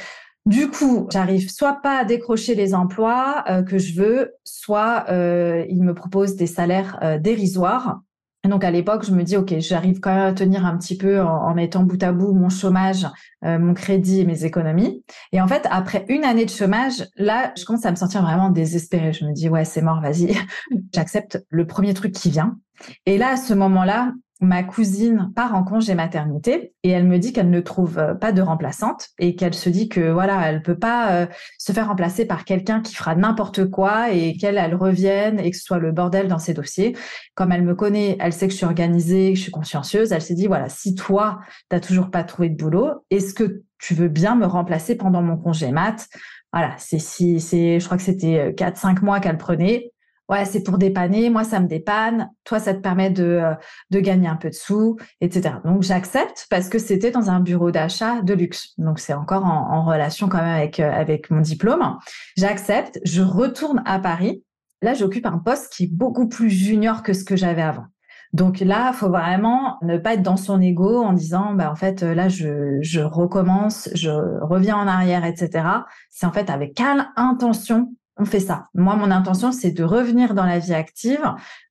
Du 0.45 0.69
coup, 0.69 1.07
j'arrive 1.13 1.49
soit 1.51 1.81
pas 1.83 1.99
à 1.99 2.05
décrocher 2.05 2.57
les 2.57 2.75
emplois 2.75 3.45
euh, 3.49 3.63
que 3.63 3.79
je 3.79 3.95
veux, 3.95 4.35
soit 4.45 5.05
euh, 5.09 5.65
ils 5.69 5.83
me 5.83 5.95
proposent 5.95 6.35
des 6.35 6.49
salaires 6.49 6.99
euh, 7.03 7.19
dérisoires. 7.19 8.01
Et 8.45 8.49
donc 8.49 8.65
à 8.65 8.73
l'époque, 8.73 9.05
je 9.07 9.13
me 9.13 9.23
dis 9.23 9.37
ok, 9.37 9.55
j'arrive 9.59 10.01
quand 10.01 10.13
même 10.13 10.27
à 10.27 10.33
tenir 10.33 10.67
un 10.67 10.77
petit 10.77 10.97
peu 10.97 11.21
en, 11.21 11.55
mettant 11.55 11.85
bout 11.85 12.03
à 12.03 12.11
bout 12.11 12.33
mon 12.33 12.49
chômage, 12.49 13.07
mon 13.43 13.73
crédit 13.73 14.19
et 14.19 14.25
mes 14.25 14.45
économies. 14.45 15.05
Et 15.31 15.41
en 15.41 15.47
fait, 15.47 15.65
après 15.71 16.05
une 16.09 16.25
année 16.25 16.45
de 16.45 16.51
chômage, 16.51 17.07
là, 17.15 17.53
je 17.57 17.65
commence 17.65 17.87
à 17.87 17.93
me 17.93 17.97
sentir 17.97 18.21
vraiment 18.23 18.51
désespérée. 18.51 19.13
Je 19.13 19.25
me 19.25 19.33
dis 19.33 19.49
ouais, 19.49 19.65
c'est 19.65 19.81
mort, 19.81 20.01
vas-y, 20.01 20.37
j'accepte 20.93 21.41
le 21.51 21.69
premier 21.69 21.95
truc 21.95 22.11
qui 22.11 22.31
vient. 22.31 22.59
Et 23.07 23.17
là, 23.17 23.35
à 23.35 23.37
ce 23.37 23.55
moment-là, 23.55 24.13
ma 24.43 24.65
cousine 24.65 25.33
part 25.37 25.55
en 25.55 25.63
congé 25.63 25.95
maternité 25.95 26.75
et 26.83 26.91
elle 26.91 27.07
me 27.07 27.19
dit 27.19 27.33
qu'elle 27.33 27.49
ne 27.49 27.61
trouve 27.61 27.99
euh, 27.99 28.15
pas 28.15 28.33
de 28.33 28.43
remplaçante 28.43 29.11
et 29.21 29.37
qu'elle 29.37 29.55
se 29.55 29.71
dit 29.71 29.89
que 29.89 30.11
voilà, 30.11 30.49
elle 30.49 30.63
peut 30.63 30.79
pas 30.79 31.13
euh, 31.13 31.27
se 31.59 31.71
faire 31.73 31.87
remplacer 31.87 32.27
par 32.27 32.45
quelqu'un 32.45 32.81
qui 32.81 32.95
fera 32.95 33.15
n'importe 33.15 33.71
quoi 33.71 34.11
et 34.11 34.37
qu'elle 34.37 34.59
elle 34.59 34.75
revienne 34.75 35.39
et 35.39 35.51
que 35.53 35.57
ce 35.57 35.63
soit 35.63 35.79
le 35.79 35.93
bordel 35.93 36.27
dans 36.27 36.41
ses 36.41 36.55
dossiers. 36.55 36.97
Comme 37.37 37.53
elle 37.53 37.63
me 37.63 37.77
connaît, 37.77 38.17
elle 38.19 38.33
sait 38.33 38.49
que 38.49 38.53
je 38.53 38.59
suis 38.59 38.67
organisée, 38.67 39.31
que 39.33 39.39
je 39.39 39.43
suis 39.43 39.53
consciencieuse, 39.53 40.11
elle 40.11 40.23
s'est 40.23 40.35
dit 40.35 40.49
voilà, 40.49 40.69
si 40.69 40.97
toi 40.97 41.39
t'as 41.69 41.81
toujours 41.81 42.11
pas 42.11 42.25
trouvé 42.25 42.49
de 42.49 42.57
boulot, 42.57 43.05
est-ce 43.11 43.35
que 43.35 43.63
tu 43.79 43.95
veux 43.95 44.09
bien 44.09 44.35
me 44.35 44.47
remplacer 44.47 44.97
pendant 44.97 45.23
mon 45.23 45.37
congé 45.37 45.71
mat? 45.71 46.09
Voilà, 46.53 46.75
c'est 46.79 46.99
si 46.99 47.41
c'est 47.41 47.79
je 47.79 47.85
crois 47.85 47.97
que 47.97 48.03
c'était 48.03 48.53
4 48.57 48.73
euh, 48.73 48.81
5 48.81 49.03
mois 49.03 49.21
qu'elle 49.21 49.39
prenait 49.39 49.92
ouais, 50.33 50.45
c'est 50.47 50.63
pour 50.63 50.79
dépanner, 50.79 51.29
moi 51.31 51.45
ça 51.45 51.61
me 51.61 51.69
dépanne, 51.69 52.31
toi 52.45 52.59
ça 52.59 52.73
te 52.73 52.81
permet 52.81 53.11
de, 53.11 53.23
euh, 53.23 53.55
de 53.91 54.01
gagner 54.01 54.29
un 54.29 54.37
peu 54.37 54.49
de 54.49 54.55
sous, 54.55 54.97
etc. 55.21 55.57
Donc 55.65 55.83
j'accepte 55.83 56.47
parce 56.51 56.69
que 56.69 56.79
c'était 56.79 57.11
dans 57.11 57.31
un 57.31 57.41
bureau 57.41 57.71
d'achat 57.71 58.23
de 58.23 58.33
luxe. 58.33 58.73
Donc 58.79 58.99
c'est 58.99 59.13
encore 59.15 59.45
en, 59.45 59.85
relation 59.85 60.29
quand 60.29 60.39
même 60.39 60.57
avec, 60.57 60.81
euh, 60.81 60.91
avec 60.91 61.31
mon 61.31 61.41
diplôme. 61.41 61.99
J'accepte, 62.37 62.99
je 63.05 63.21
retourne 63.21 63.83
à 63.85 63.99
Paris. 63.99 64.43
Là, 64.81 64.95
j'occupe 64.95 65.27
un 65.27 65.39
poste 65.39 65.73
qui 65.73 65.85
est 65.85 65.93
beaucoup 65.93 66.29
plus 66.29 66.51
junior 66.51 67.03
que 67.03 67.13
ce 67.13 67.25
que 67.25 67.37
j'avais 67.37 67.63
avant. 67.63 67.87
Donc 68.33 68.61
là, 68.61 68.93
faut 68.93 69.11
vraiment 69.11 69.79
ne 69.83 69.99
pas 69.99 70.15
être 70.15 70.23
dans 70.23 70.39
son 70.39 70.61
ego 70.61 71.03
en 71.03 71.13
disant, 71.13 71.53
bah 71.53 71.71
en 71.71 71.75
fait, 71.75 72.03
là, 72.03 72.29
je, 72.29 72.79
je 72.81 73.01
recommence, 73.01 73.91
je 73.95 74.11
reviens 74.41 74.77
en 74.77 74.87
arrière, 74.87 75.25
etc. 75.25 75.67
C'est 76.11 76.27
en 76.27 76.33
fait 76.33 76.49
avec 76.49 76.75
quelle 76.75 77.09
intention 77.17 77.93
on 78.23 78.25
fait 78.25 78.41
ça. 78.41 78.67
Moi, 78.75 78.95
mon 78.95 79.11
intention, 79.11 79.51
c'est 79.53 79.73
de 79.73 79.83
revenir 79.83 80.35
dans 80.35 80.45
la 80.45 80.59
vie 80.61 80.75
active, 80.75 81.23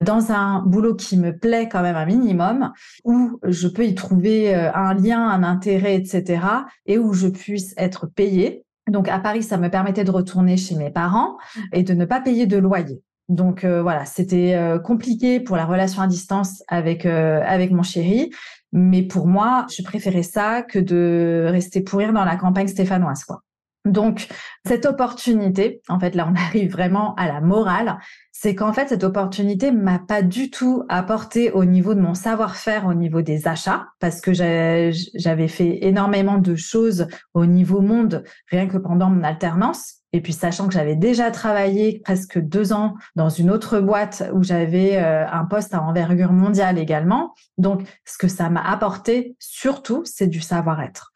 dans 0.02 0.32
un 0.32 0.62
boulot 0.62 0.96
qui 0.96 1.18
me 1.18 1.36
plaît 1.38 1.70
quand 1.70 1.82
même 1.82 1.96
un 1.96 2.06
minimum, 2.06 2.74
où 3.06 3.40
je 3.44 3.68
peux 3.68 3.86
y 3.86 3.96
trouver 3.96 4.54
euh, 4.54 4.72
un 4.74 4.94
lien, 4.94 5.28
un 5.28 5.44
intérêt, 5.44 5.96
etc., 5.96 6.44
et 6.86 6.98
où 6.98 7.14
je 7.14 7.28
puisse 7.28 7.74
être 7.78 8.06
payée. 8.06 8.64
Donc 8.90 9.08
à 9.08 9.20
Paris, 9.20 9.44
ça 9.44 9.58
me 9.58 9.70
permettait 9.70 10.04
de 10.04 10.12
retourner 10.12 10.58
chez 10.58 10.76
mes 10.76 10.90
parents 10.90 11.38
et 11.72 11.84
de 11.84 11.94
ne 11.94 12.04
pas 12.04 12.20
payer 12.20 12.48
de 12.48 12.58
loyer. 12.58 13.02
Donc 13.30 13.64
euh, 13.64 13.82
voilà, 13.82 14.06
c'était 14.06 14.56
euh, 14.56 14.78
compliqué 14.78 15.40
pour 15.40 15.56
la 15.56 15.66
relation 15.66 16.02
à 16.02 16.08
distance 16.08 16.64
avec 16.68 17.06
avec 17.06 17.72
mon 17.72 17.84
chéri, 17.84 18.32
mais 18.74 19.04
pour 19.04 19.28
moi, 19.28 19.68
je 19.76 19.84
préférais 19.84 20.24
ça 20.24 20.64
que 20.64 20.80
de 20.80 21.48
rester 21.50 21.82
pourrir 21.82 22.12
dans 22.12 22.26
la 22.26 22.36
campagne 22.36 22.68
stéphanoise, 22.68 23.24
quoi. 23.24 23.44
Donc, 23.86 24.28
cette 24.66 24.86
opportunité, 24.86 25.82
en 25.90 26.00
fait, 26.00 26.14
là, 26.14 26.32
on 26.32 26.36
arrive 26.40 26.72
vraiment 26.72 27.16
à 27.16 27.28
la 27.28 27.42
morale, 27.42 27.98
c'est 28.32 28.56
qu'en 28.56 28.74
fait, 28.74 28.90
cette 28.90 29.04
opportunité 29.04 29.72
m'a 29.72 30.00
pas 30.00 30.22
du 30.22 30.50
tout 30.50 30.84
apporté 30.88 31.52
au 31.52 31.66
niveau 31.66 31.94
de 31.94 32.02
mon 32.02 32.14
savoir-faire, 32.14 32.86
au 32.86 32.94
niveau 32.94 33.22
des 33.22 33.48
achats, 33.48 33.88
parce 34.00 34.22
que 34.22 34.34
j'avais 34.34 35.48
fait 35.48 35.86
énormément 35.86 36.38
de 36.38 36.56
choses 36.56 37.08
au 37.34 37.46
niveau 37.46 37.82
monde, 37.82 38.24
rien 38.50 38.68
que 38.68 38.78
pendant 38.78 39.10
mon 39.10 39.24
alternance. 39.24 39.96
Et 40.14 40.22
puis, 40.22 40.34
sachant 40.34 40.68
que 40.68 40.74
j'avais 40.74 40.96
déjà 40.96 41.32
travaillé 41.32 42.02
presque 42.04 42.38
deux 42.38 42.74
ans 42.74 42.96
dans 43.16 43.30
une 43.30 43.50
autre 43.50 43.80
boîte 43.80 44.30
où 44.34 44.44
j'avais 44.44 44.98
euh, 44.98 45.26
un 45.28 45.46
poste 45.46 45.74
à 45.74 45.82
envergure 45.82 46.34
mondiale 46.34 46.78
également. 46.78 47.34
Donc, 47.58 47.88
ce 48.06 48.18
que 48.18 48.28
ça 48.28 48.50
m'a 48.50 48.62
apporté, 48.62 49.36
surtout, 49.40 50.02
c'est 50.04 50.28
du 50.28 50.42
savoir-être 50.42 51.12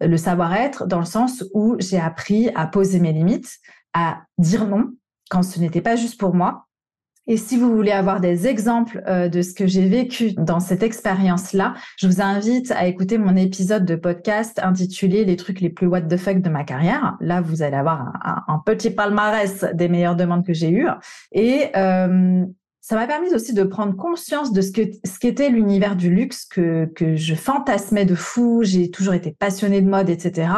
le 0.00 0.16
savoir-être 0.16 0.86
dans 0.86 1.00
le 1.00 1.04
sens 1.04 1.44
où 1.54 1.76
j'ai 1.78 1.98
appris 1.98 2.50
à 2.54 2.66
poser 2.66 3.00
mes 3.00 3.12
limites, 3.12 3.58
à 3.94 4.22
dire 4.38 4.66
non 4.66 4.90
quand 5.30 5.42
ce 5.42 5.60
n'était 5.60 5.82
pas 5.82 5.96
juste 5.96 6.18
pour 6.18 6.34
moi. 6.34 6.68
Et 7.30 7.36
si 7.36 7.58
vous 7.58 7.76
voulez 7.76 7.92
avoir 7.92 8.20
des 8.20 8.46
exemples 8.46 9.02
euh, 9.06 9.28
de 9.28 9.42
ce 9.42 9.52
que 9.52 9.66
j'ai 9.66 9.86
vécu 9.86 10.32
dans 10.32 10.60
cette 10.60 10.82
expérience-là, 10.82 11.74
je 11.98 12.06
vous 12.06 12.22
invite 12.22 12.70
à 12.70 12.86
écouter 12.86 13.18
mon 13.18 13.36
épisode 13.36 13.84
de 13.84 13.96
podcast 13.96 14.58
intitulé 14.62 15.26
Les 15.26 15.36
trucs 15.36 15.60
les 15.60 15.68
plus 15.68 15.86
what 15.86 16.00
the 16.00 16.16
fuck 16.16 16.40
de 16.40 16.48
ma 16.48 16.64
carrière. 16.64 17.18
Là, 17.20 17.42
vous 17.42 17.60
allez 17.60 17.76
avoir 17.76 18.14
un, 18.24 18.62
petit 18.64 18.88
palmarès 18.88 19.66
des 19.74 19.88
meilleures 19.88 20.16
demandes 20.16 20.44
que 20.44 20.54
j'ai 20.54 20.70
eues. 20.70 20.88
Et 21.32 21.66
euh, 21.76 22.46
ça 22.80 22.96
m'a 22.96 23.06
permis 23.06 23.34
aussi 23.34 23.52
de 23.52 23.64
prendre 23.64 23.96
conscience 23.96 24.52
de 24.52 24.60
ce 24.60 24.72
que 24.72 24.82
ce 25.04 25.18
qu'était 25.18 25.50
l'univers 25.50 25.96
du 25.96 26.10
luxe 26.10 26.44
que 26.44 26.86
que 26.94 27.16
je 27.16 27.34
fantasmais 27.34 28.04
de 28.04 28.14
fou. 28.14 28.60
J'ai 28.62 28.90
toujours 28.90 29.14
été 29.14 29.32
passionnée 29.32 29.80
de 29.82 29.88
mode, 29.88 30.08
etc. 30.08 30.48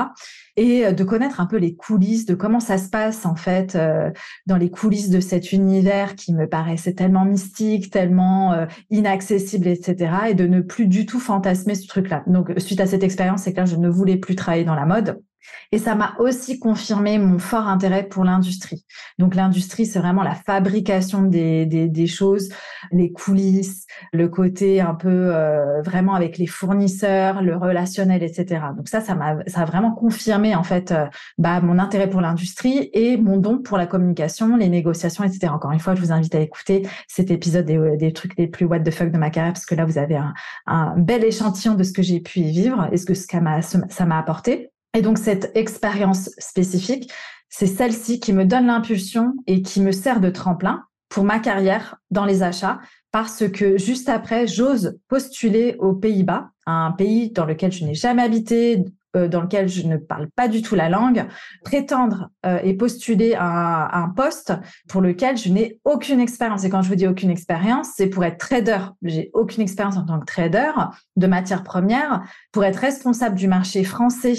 Et 0.57 0.87
euh, 0.87 0.93
de 0.93 1.05
connaître 1.05 1.41
un 1.41 1.47
peu 1.47 1.57
les 1.57 1.75
coulisses 1.75 2.27
de 2.27 2.35
comment 2.35 2.61
ça 2.61 2.79
se 2.79 2.89
passe 2.89 3.25
en 3.25 3.35
fait 3.35 3.75
euh, 3.75 4.11
dans 4.47 4.57
les 4.57 4.71
coulisses 4.71 5.11
de 5.11 5.21
cet 5.21 5.53
univers 5.53 6.15
qui 6.17 6.35
me 6.35 6.47
paraissait 6.47 6.95
tellement 6.95 7.25
mystique, 7.25 7.91
tellement 7.91 8.53
euh, 8.53 8.67
inaccessible, 8.91 9.67
etc. 9.67 10.13
Et 10.31 10.35
de 10.35 10.47
ne 10.47 10.61
plus 10.61 10.87
du 10.87 11.07
tout 11.07 11.21
fantasmer 11.21 11.75
ce 11.75 11.87
truc-là. 11.87 12.23
Donc 12.27 12.53
suite 12.59 12.81
à 12.81 12.87
cette 12.87 13.03
expérience, 13.03 13.43
c'est 13.43 13.53
que 13.55 13.65
je 13.65 13.77
ne 13.77 13.89
voulais 13.89 14.17
plus 14.17 14.37
travailler 14.37 14.65
dans 14.65 14.75
la 14.75 14.87
mode. 14.87 15.21
Et 15.73 15.79
ça 15.79 15.95
m'a 15.95 16.15
aussi 16.19 16.59
confirmé 16.59 17.19
mon 17.19 17.39
fort 17.39 17.69
intérêt 17.69 18.05
pour 18.05 18.25
l'industrie. 18.25 18.85
Donc 19.19 19.35
l'industrie, 19.35 19.87
c'est 19.87 19.99
vraiment 19.99 20.23
la 20.23 20.35
fabrication 20.35 21.23
des, 21.23 22.07
choses, 22.07 22.49
les 22.93 23.13
coulisses, 23.13 23.87
le 24.13 24.29
côté 24.29 24.81
un 24.81 24.95
peu 24.95 25.09
euh, 25.09 25.83
vraiment 25.83 26.15
avec 26.15 26.39
les 26.39 26.47
fournisseurs, 26.47 27.43
le 27.43 27.57
relationnel, 27.57 28.23
etc. 28.23 28.63
Donc 28.77 28.89
ça, 28.89 29.01
ça 29.01 29.15
m'a 29.15 29.37
ça 29.47 29.61
a 29.61 29.65
vraiment 29.65 29.93
confirmé 29.93 30.55
en 30.55 30.63
fait 30.63 30.93
euh, 30.93 31.07
bah, 31.39 31.61
mon 31.61 31.79
intérêt 31.79 32.09
pour 32.09 32.21
l'industrie 32.21 32.91
et 32.93 33.17
mon 33.17 33.37
don 33.37 33.59
pour 33.59 33.79
la 33.79 33.87
communication, 33.87 34.57
les 34.57 34.69
négociations, 34.69 35.25
etc. 35.25 35.53
Encore 35.53 35.73
une 35.73 35.81
fois, 35.81 35.95
je 35.95 36.01
vous 36.01 36.13
invite 36.13 36.35
à 36.35 36.41
écouter 36.41 36.87
cet 37.07 37.31
épisode 37.31 37.67
des, 37.67 38.13
trucs 38.13 38.37
les 38.37 38.49
plus 38.49 38.67
what 38.67 38.81
the 38.81 38.91
fuck 38.91 39.11
de 39.11 39.19
ma 39.19 39.31
carrière 39.31 39.53
parce 39.53 39.67
que 39.67 39.75
là, 39.75 39.85
vous 39.85 39.99
avez 39.99 40.17
un, 40.17 40.35
un 40.67 40.95
bel 40.97 41.25
échantillon 41.25 41.75
de 41.75 41.85
ce 41.85 41.93
que 41.93 42.03
j'ai 42.03 42.21
pu 42.21 42.41
vivre 42.41 42.89
et 42.93 42.97
ce 42.97 43.07
que 43.07 43.15
ça 43.15 43.41
m'a 43.41 44.19
apporté. 44.19 44.70
Et 44.95 45.03
donc 45.03 45.19
cette 45.19 45.53
expérience 45.55 46.31
spécifique, 46.39 47.11
c'est 47.49 47.67
celle-ci 47.67 48.21
qui 48.21 48.33
me 48.33 48.45
donne 48.45 48.67
l'impulsion 48.67 49.35
et 49.47 49.63
qui 49.63 49.81
me 49.81 49.93
sert 49.93 50.21
de 50.21 50.31
tremplin 50.31 50.85
pour 51.09 51.25
ma 51.25 51.39
carrière 51.39 51.97
dans 52.11 52.25
les 52.25 52.43
achats 52.43 52.81
parce 53.13 53.49
que 53.49 53.77
juste 53.77 54.09
après, 54.09 54.47
j'ose 54.47 54.99
postuler 55.09 55.75
aux 55.81 55.95
Pays-Bas, 55.95 56.51
un 56.67 56.93
pays 56.93 57.31
dans 57.31 57.45
lequel 57.45 57.73
je 57.73 57.85
n'ai 57.85 57.95
jamais 57.95 58.23
habité, 58.23 58.85
euh, 59.17 59.29
dans 59.29 59.41
lequel 59.41 59.69
je 59.69 59.87
ne 59.87 59.97
parle 59.97 60.29
pas 60.29 60.47
du 60.47 60.63
tout 60.63 60.75
la 60.75 60.89
langue, 60.89 61.27
prétendre 61.65 62.31
euh, 62.47 62.61
et 62.63 62.75
postuler 62.75 63.35
à, 63.37 63.99
un 63.99 64.09
poste 64.09 64.53
pour 64.89 65.01
lequel 65.01 65.37
je 65.37 65.49
n'ai 65.49 65.81
aucune 65.85 66.21
expérience. 66.21 66.65
Et 66.65 66.71
quand 66.71 66.83
je 66.83 66.89
vous 66.89 66.95
dis 66.95 67.09
aucune 67.09 67.31
expérience, 67.31 67.89
c'est 67.97 68.09
pour 68.09 68.25
être 68.25 68.39
trader. 68.39 68.79
J'ai 69.03 69.31
aucune 69.35 69.63
expérience 69.63 69.97
en 69.97 70.05
tant 70.05 70.21
que 70.21 70.27
trader 70.27 70.71
de 71.17 71.27
matières 71.27 71.65
premières, 71.65 72.23
pour 72.53 72.65
être 72.65 72.77
responsable 72.77 73.35
du 73.35 73.49
marché 73.49 73.85
français 73.85 74.35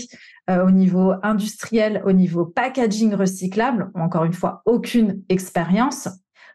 euh, 0.50 0.66
au 0.66 0.72
niveau 0.72 1.14
industriel, 1.22 2.02
au 2.06 2.12
niveau 2.12 2.46
packaging 2.46 3.14
recyclable, 3.14 3.92
encore 3.94 4.24
une 4.24 4.34
fois, 4.34 4.62
aucune 4.66 5.22
expérience 5.30 6.08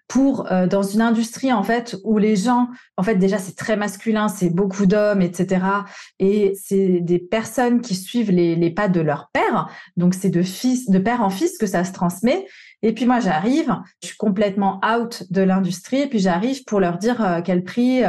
pour 0.08 0.50
euh, 0.52 0.66
dans 0.66 0.82
une 0.82 1.00
industrie 1.00 1.52
en 1.52 1.62
fait 1.62 1.96
où 2.04 2.18
les 2.18 2.36
gens 2.36 2.68
en 2.96 3.02
fait 3.02 3.16
déjà 3.16 3.38
c'est 3.38 3.56
très 3.56 3.76
masculin 3.76 4.28
c'est 4.28 4.50
beaucoup 4.50 4.86
d'hommes 4.86 5.20
etc 5.20 5.64
et 6.18 6.52
c'est 6.60 7.00
des 7.00 7.18
personnes 7.18 7.80
qui 7.80 7.94
suivent 7.94 8.30
les, 8.30 8.54
les 8.54 8.70
pas 8.70 8.88
de 8.88 9.00
leur 9.00 9.30
père. 9.32 9.68
Donc 9.96 10.14
c'est 10.14 10.30
de 10.30 10.42
fils 10.42 10.88
de 10.88 10.98
père 10.98 11.22
en 11.22 11.30
fils 11.30 11.58
que 11.58 11.66
ça 11.66 11.84
se 11.84 11.92
transmet. 11.92 12.46
Et 12.82 12.92
puis 12.92 13.06
moi 13.06 13.20
j'arrive 13.20 13.74
je 14.02 14.08
suis 14.08 14.16
complètement 14.16 14.80
out 14.84 15.24
de 15.30 15.42
l'industrie 15.42 16.02
et 16.02 16.06
puis 16.06 16.18
j'arrive 16.18 16.62
pour 16.64 16.78
leur 16.78 16.98
dire 16.98 17.24
euh, 17.24 17.40
quel 17.44 17.64
prix 17.64 18.02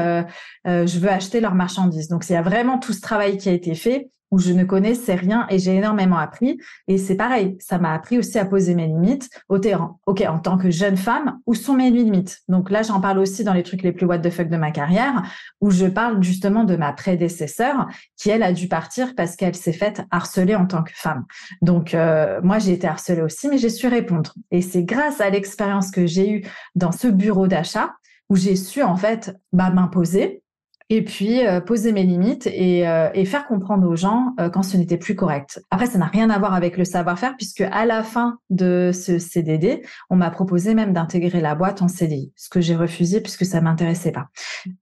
je 0.65 0.99
veux 0.99 1.09
acheter 1.09 1.39
leurs 1.39 1.55
marchandises. 1.55 2.09
Donc 2.09 2.25
il 2.29 2.33
y 2.33 2.35
a 2.35 2.41
vraiment 2.41 2.77
tout 2.77 2.93
ce 2.93 3.01
travail 3.01 3.37
qui 3.37 3.49
a 3.49 3.53
été 3.53 3.73
fait 3.73 4.09
où 4.31 4.39
je 4.39 4.51
ne 4.51 4.63
connaissais 4.63 5.15
rien 5.15 5.45
et 5.49 5.59
j'ai 5.59 5.75
énormément 5.75 6.17
appris. 6.17 6.59
Et 6.87 6.97
c'est 6.97 7.15
pareil, 7.15 7.57
ça 7.59 7.77
m'a 7.77 7.93
appris 7.93 8.17
aussi 8.17 8.37
à 8.39 8.45
poser 8.45 8.75
mes 8.75 8.87
limites 8.87 9.29
au 9.49 9.59
terrain. 9.59 9.97
OK, 10.05 10.21
en 10.27 10.39
tant 10.39 10.57
que 10.57 10.69
jeune 10.69 10.97
femme, 10.97 11.39
où 11.45 11.53
sont 11.53 11.73
mes 11.73 11.91
limites? 11.91 12.39
Donc 12.47 12.69
là, 12.69 12.83
j'en 12.83 12.99
parle 12.99 13.19
aussi 13.19 13.43
dans 13.43 13.53
les 13.53 13.63
trucs 13.63 13.83
les 13.83 13.91
plus 13.91 14.05
what 14.05 14.19
the 14.19 14.29
fuck 14.29 14.49
de 14.49 14.57
ma 14.57 14.71
carrière, 14.71 15.23
où 15.61 15.71
je 15.71 15.85
parle 15.85 16.21
justement 16.21 16.63
de 16.63 16.75
ma 16.75 16.93
prédécesseur 16.93 17.87
qui, 18.17 18.29
elle, 18.29 18.43
a 18.43 18.53
dû 18.53 18.67
partir 18.67 19.15
parce 19.15 19.35
qu'elle 19.35 19.55
s'est 19.55 19.73
faite 19.73 20.01
harceler 20.11 20.55
en 20.55 20.65
tant 20.65 20.83
que 20.83 20.91
femme. 20.93 21.25
Donc 21.61 21.93
euh, 21.93 22.39
moi, 22.43 22.59
j'ai 22.59 22.73
été 22.73 22.87
harcelée 22.87 23.21
aussi, 23.21 23.47
mais 23.47 23.57
j'ai 23.57 23.69
su 23.69 23.87
répondre. 23.87 24.33
Et 24.51 24.61
c'est 24.61 24.83
grâce 24.83 25.21
à 25.21 25.29
l'expérience 25.29 25.91
que 25.91 26.05
j'ai 26.05 26.31
eue 26.31 26.47
dans 26.75 26.91
ce 26.91 27.07
bureau 27.07 27.47
d'achat 27.47 27.93
où 28.29 28.35
j'ai 28.35 28.55
su 28.55 28.83
en 28.83 28.95
fait 28.97 29.35
bah, 29.53 29.69
m'imposer, 29.69 30.43
et 30.89 31.03
puis 31.03 31.45
euh, 31.45 31.59
poser 31.59 31.91
mes 31.91 32.03
limites 32.03 32.47
et, 32.47 32.87
euh, 32.87 33.09
et, 33.13 33.25
faire 33.25 33.45
comprendre 33.45 33.87
aux 33.87 33.95
gens 33.95 34.33
euh, 34.39 34.49
quand 34.49 34.63
ce 34.63 34.77
n'était 34.77 34.97
plus 34.97 35.15
correct. 35.15 35.61
Après, 35.69 35.85
ça 35.85 35.97
n'a 35.97 36.05
rien 36.05 36.29
à 36.29 36.39
voir 36.39 36.53
avec 36.53 36.77
le 36.77 36.85
savoir-faire 36.85 37.35
puisque 37.35 37.61
à 37.61 37.85
la 37.85 38.03
fin 38.03 38.39
de 38.49 38.91
ce 38.93 39.19
CDD, 39.19 39.81
on 40.09 40.15
m'a 40.15 40.29
proposé 40.29 40.73
même 40.73 40.93
d'intégrer 40.93 41.41
la 41.41 41.55
boîte 41.55 41.81
en 41.81 41.87
CDI, 41.87 42.31
ce 42.35 42.49
que 42.49 42.61
j'ai 42.61 42.75
refusé 42.75 43.19
puisque 43.19 43.45
ça 43.45 43.59
m'intéressait 43.59 44.13
pas. 44.13 44.27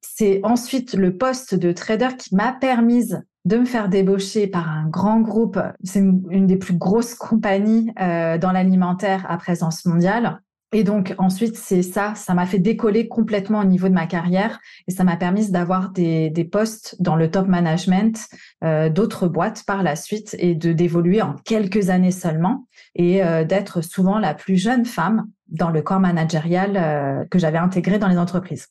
C'est 0.01 0.41
ensuite 0.43 0.93
le 0.93 1.17
poste 1.17 1.55
de 1.55 1.71
trader 1.71 2.09
qui 2.17 2.35
m'a 2.35 2.53
permise 2.53 3.23
de 3.45 3.57
me 3.57 3.65
faire 3.65 3.89
débaucher 3.89 4.47
par 4.47 4.69
un 4.69 4.87
grand 4.87 5.21
groupe. 5.21 5.59
C'est 5.83 5.99
une, 5.99 6.23
une, 6.29 6.47
des 6.47 6.57
plus 6.57 6.73
grosses 6.73 7.13
compagnies 7.13 7.91
dans 7.95 8.51
l'alimentaire 8.51 9.25
à 9.29 9.37
présence 9.37 9.85
mondiale 9.85 10.41
et 10.71 10.83
donc 10.83 11.15
ensuite, 11.17 11.55
c'est 11.55 11.83
ça, 11.83 12.15
ça 12.15 12.33
m'a 12.33 12.45
fait 12.45 12.59
décoller 12.59 13.07
complètement 13.07 13.59
au 13.59 13.65
niveau 13.65 13.87
de 13.87 13.93
ma 13.93 14.07
carrière 14.07 14.59
et 14.87 14.91
ça 14.91 15.03
m'a 15.03 15.15
permis 15.15 15.49
d'avoir 15.49 15.91
des, 15.91 16.49
postes 16.51 16.95
dans 16.99 17.15
le 17.15 17.31
top 17.31 17.47
management 17.47 18.27
euh, 18.63 18.89
d'autres 18.89 19.27
boîtes 19.27 19.63
par 19.65 19.83
la 19.83 19.95
suite 19.95 20.35
et 20.39 20.53
de 20.53 20.73
d'évoluer 20.73 21.21
en 21.21 21.35
quelques 21.45 21.89
années 21.89 22.11
seulement 22.11 22.67
et 22.93 23.23
euh, 23.23 23.43
d'être 23.43 23.81
souvent 23.81 24.19
la 24.19 24.33
plus 24.33 24.57
jeune 24.57 24.85
femme 24.85 25.27
dans 25.47 25.69
le 25.69 25.81
corps 25.81 25.99
managérial 25.99 26.75
euh, 26.75 27.25
que 27.29 27.39
j'avais 27.39 27.57
intégré 27.57 27.99
dans 27.99 28.07
les 28.07 28.17
entreprises. 28.17 28.67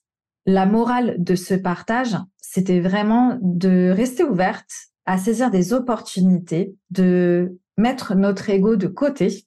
La 0.47 0.67
morale 0.67 1.17
de 1.19 1.35
ce 1.35 1.55
partage, 1.55 2.17
c'était 2.41 2.81
vraiment 2.81 3.39
de 3.41 3.91
rester 3.91 4.25
ouverte 4.25 4.71
à 5.07 5.17
saisir 5.17 5.51
des 5.51 5.73
opportunités, 5.73 6.75
de 6.91 7.59
mettre 7.77 8.15
notre 8.15 8.51
ego 8.51 8.77
de 8.77 8.87
côté 8.87 9.47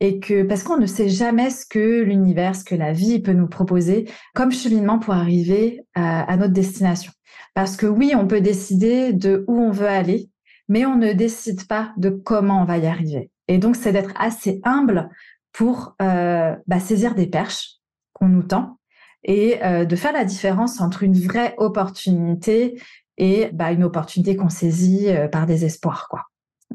et 0.00 0.20
que 0.20 0.42
parce 0.42 0.62
qu'on 0.62 0.76
ne 0.76 0.86
sait 0.86 1.08
jamais 1.08 1.50
ce 1.50 1.64
que 1.66 2.02
l'univers, 2.02 2.54
ce 2.54 2.64
que 2.64 2.74
la 2.74 2.92
vie 2.92 3.20
peut 3.20 3.32
nous 3.32 3.48
proposer 3.48 4.08
comme 4.34 4.52
cheminement 4.52 4.98
pour 4.98 5.14
arriver 5.14 5.82
à, 5.94 6.36
notre 6.36 6.52
destination. 6.52 7.12
Parce 7.54 7.76
que 7.76 7.86
oui, 7.86 8.12
on 8.14 8.26
peut 8.26 8.40
décider 8.40 9.12
de 9.12 9.44
où 9.48 9.58
on 9.58 9.70
veut 9.70 9.88
aller, 9.88 10.28
mais 10.68 10.84
on 10.84 10.96
ne 10.96 11.12
décide 11.12 11.66
pas 11.66 11.92
de 11.96 12.10
comment 12.10 12.62
on 12.62 12.64
va 12.64 12.78
y 12.78 12.86
arriver. 12.86 13.30
Et 13.48 13.58
donc, 13.58 13.76
c'est 13.76 13.92
d'être 13.92 14.12
assez 14.16 14.60
humble 14.64 15.08
pour 15.52 15.96
euh, 16.02 16.54
bah, 16.66 16.80
saisir 16.80 17.14
des 17.14 17.26
perches 17.26 17.76
qu'on 18.12 18.28
nous 18.28 18.42
tend 18.42 18.78
et 19.24 19.64
euh, 19.64 19.84
de 19.84 19.96
faire 19.96 20.12
la 20.12 20.24
différence 20.24 20.80
entre 20.80 21.02
une 21.02 21.18
vraie 21.18 21.54
opportunité 21.56 22.80
et 23.16 23.48
bah, 23.52 23.72
une 23.72 23.84
opportunité 23.84 24.36
qu'on 24.36 24.50
saisit 24.50 25.08
euh, 25.08 25.28
par 25.28 25.46
désespoir, 25.46 26.08
quoi. 26.10 26.24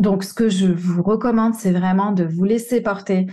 Donc, 0.01 0.23
ce 0.23 0.33
que 0.33 0.49
je 0.49 0.65
vous 0.65 1.03
recommande, 1.03 1.53
c'est 1.53 1.71
vraiment 1.71 2.11
de 2.11 2.23
vous 2.23 2.43
laisser 2.43 2.81
porter, 2.81 3.27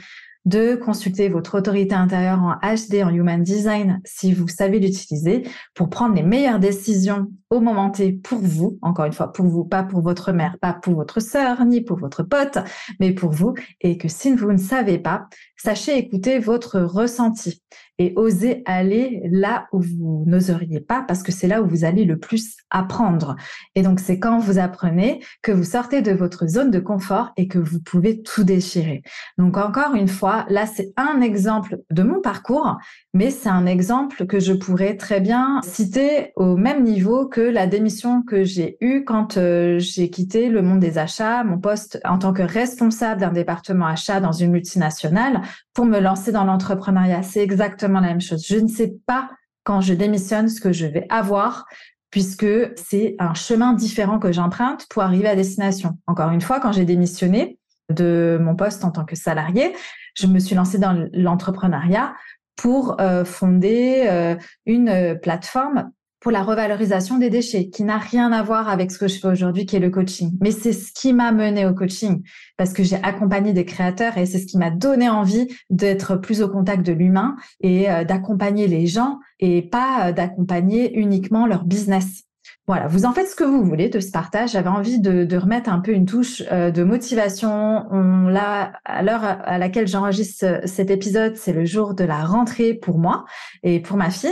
de 0.45 0.75
consulter 0.75 1.31
votre 1.31 1.57
autorité 1.57 1.95
intérieure 1.95 2.43
en 2.43 2.57
HD, 2.57 3.03
en 3.03 3.09
Human 3.09 3.43
Design, 3.43 4.03
si 4.05 4.35
vous 4.35 4.49
savez 4.49 4.79
l'utiliser, 4.79 5.45
pour 5.73 5.89
prendre 5.89 6.15
les 6.15 6.23
meilleures 6.23 6.59
décisions 6.59 7.29
au 7.51 7.61
moment 7.61 7.91
T 7.91 8.13
pour 8.13 8.41
vous, 8.41 8.79
encore 8.83 9.07
une 9.07 9.13
fois, 9.13 9.33
pour 9.33 9.47
vous, 9.47 9.65
pas 9.65 9.83
pour 9.83 10.03
votre 10.03 10.33
mère, 10.33 10.57
pas 10.61 10.75
pour 10.75 10.95
votre 10.95 11.21
sœur, 11.21 11.65
ni 11.65 11.81
pour 11.81 11.99
votre 11.99 12.23
pote, 12.23 12.59
mais 13.01 13.13
pour 13.13 13.31
vous, 13.31 13.55
et 13.81 13.97
que 13.97 14.09
si 14.09 14.35
vous 14.35 14.53
ne 14.53 14.59
savez 14.59 14.99
pas, 14.99 15.29
sachez 15.57 15.97
écouter 15.97 16.39
votre 16.39 16.81
ressenti 16.81 17.63
et 17.99 18.13
osez 18.17 18.63
aller 18.65 19.23
là 19.31 19.67
où 19.73 19.81
vous 19.81 20.25
n'oseriez 20.27 20.81
pas 20.81 21.03
parce 21.07 21.23
que 21.23 21.33
c'est 21.33 21.49
là 21.49 21.63
où 21.63 21.67
vous 21.67 21.85
allez 21.85 22.05
le 22.05 22.19
plus 22.19 22.57
apprendre. 22.71 23.35
Et 23.75 23.83
donc, 23.83 23.99
c'est 23.99 24.21
quand 24.21 24.39
vous 24.39 24.59
apprenez 24.59 25.21
que 25.43 25.51
vous 25.51 25.65
sortez 25.65 26.01
de 26.01 26.13
votre 26.13 26.47
zone 26.47 26.71
de 26.71 26.79
confort 26.79 27.33
et 27.37 27.49
que 27.49 27.59
vous 27.59 27.81
pouvez 27.81 28.23
tout 28.23 28.45
déchirer. 28.45 29.03
Donc, 29.37 29.57
encore 29.57 29.95
une 29.95 30.09
fois, 30.09 30.47
là, 30.49 30.67
c'est 30.67 30.93
un 30.97 31.21
exemple 31.21 31.79
de 31.91 32.03
mon 32.03 32.21
parcours, 32.21 32.77
mais 33.15 33.31
c'est 33.31 33.49
un 33.49 33.67
exemple 33.67 34.27
que 34.27 34.39
je 34.39 34.53
pourrais 34.53 34.97
très 34.97 35.21
bien 35.21 35.61
citer 35.63 36.33
au 36.37 36.57
même 36.57 36.85
niveau 36.85 37.27
que 37.27 37.38
la 37.41 37.67
démission 37.67 38.23
que 38.23 38.45
j'ai 38.45 38.77
eue 38.81 39.05
quand 39.05 39.37
euh, 39.37 39.79
j'ai 39.79 40.11
quitté 40.11 40.49
le 40.49 40.63
monde 40.63 40.81
des 40.81 40.99
achats, 40.99 41.45
mon 41.45 41.59
poste 41.59 42.01
en 42.05 42.19
tant 42.19 42.33
que 42.33 42.43
responsable 42.43 43.21
d'un 43.21 43.33
département 43.33 43.87
achat 43.87 44.21
dans 44.21 44.33
une 44.33 44.51
multinationale 44.51 45.43
pour 45.75 45.87
me 45.87 45.99
lancer 46.01 46.33
dans 46.33 46.45
l'entrepreneuriat. 46.45 47.23
C'est 47.23 47.43
exactement 47.43 48.01
la 48.01 48.09
même 48.09 48.21
chose. 48.21 48.45
Je 48.47 48.57
ne 48.57 48.69
sais 48.69 48.95
pas 49.07 49.31
quand 49.65 49.81
je 49.81 49.95
démissionne 49.95 50.49
ce 50.49 50.61
que 50.61 50.73
je 50.73 50.87
vais 50.87 51.07
avoir 51.11 51.67
puisque 52.11 52.47
c'est 52.77 53.17
un 53.19 53.35
chemin 53.35 53.75
différent 53.75 54.19
que 54.19 54.33
j'emprunte 54.33 54.87
pour 54.89 55.03
arriver 55.03 55.29
à 55.29 55.37
destination. 55.37 55.99
Encore 56.07 56.31
une 56.31 56.41
fois, 56.41 56.59
quand 56.61 56.73
j'ai 56.73 56.85
démissionné 56.85 57.59
de 57.91 58.39
mon 58.41 58.57
poste 58.57 58.85
en 58.85 58.91
tant 58.91 59.05
que 59.05 59.17
salarié, 59.17 59.75
je 60.15 60.27
me 60.27 60.39
suis 60.39 60.55
lancée 60.55 60.79
dans 60.79 61.09
l'entrepreneuriat 61.13 62.15
pour 62.57 63.01
euh, 63.01 63.25
fonder 63.25 64.07
euh, 64.09 64.37
une 64.67 65.19
plateforme 65.23 65.91
pour 66.21 66.33
la 66.33 66.43
revalorisation 66.43 67.19
des 67.19 67.31
déchets, 67.31 67.69
qui 67.69 67.85
n'a 67.85 67.99
rien 67.99 68.33
à 68.33 68.43
voir 68.43 68.69
avec 68.69 68.91
ce 68.91 68.99
que 68.99 69.09
je 69.09 69.19
fais 69.19 69.29
aujourd'hui, 69.29 69.67
qui 69.67 69.77
est 69.77 69.81
le 69.81 69.91
coaching. 69.91 70.37
Mais 70.41 70.51
c'est 70.51 70.73
ce 70.73 70.93
qui 70.93 71.13
m'a 71.13 71.33
mené 71.33 71.67
au 71.67 71.75
coaching, 71.75 72.23
parce 72.57 72.73
que 72.73 72.83
j'ai 72.83 72.97
accompagné 73.03 73.53
des 73.53 73.65
créateurs 73.65 74.19
et 74.19 74.27
c'est 74.27 74.39
ce 74.39 74.47
qui 74.47 74.59
m'a 74.59 74.71
donné 74.71 75.09
envie 75.09 75.49
d'être 75.71 76.17
plus 76.17 76.43
au 76.43 76.49
contact 76.49 76.85
de 76.85 76.93
l'humain 76.93 77.37
et 77.61 77.91
euh, 77.91 78.05
d'accompagner 78.05 78.67
les 78.67 78.87
gens 78.87 79.19
et 79.41 79.63
pas 79.63 80.13
d'accompagner 80.13 80.99
uniquement 80.99 81.47
leur 81.47 81.65
business. 81.65 82.28
Voilà, 82.69 82.87
vous 82.87 83.07
en 83.07 83.15
faites 83.15 83.31
ce 83.31 83.35
que 83.35 83.45
vous 83.45 83.65
voulez 83.65 83.89
de 83.89 83.99
ce 83.99 84.11
partage. 84.11 84.53
J'avais 84.53 84.69
envie 84.69 85.01
de, 85.01 85.25
de, 85.25 85.37
remettre 85.39 85.71
un 85.71 85.81
peu 85.81 85.93
une 85.93 86.05
touche 86.05 86.43
euh, 86.53 86.71
de 86.71 86.85
motivation. 86.85 87.87
On 87.91 88.29
l'a 88.29 88.75
à 88.85 89.03
l'heure 89.03 89.25
à 89.25 89.57
laquelle 89.57 89.89
j'enregistre 89.89 90.61
cet 90.67 90.91
épisode, 90.91 91.35
c'est 91.37 91.55
le 91.55 91.65
jour 91.65 91.95
de 91.95 92.05
la 92.05 92.23
rentrée 92.27 92.75
pour 92.75 92.99
moi 92.99 93.25
et 93.63 93.81
pour 93.81 93.97
ma 93.97 94.11
fille. 94.11 94.29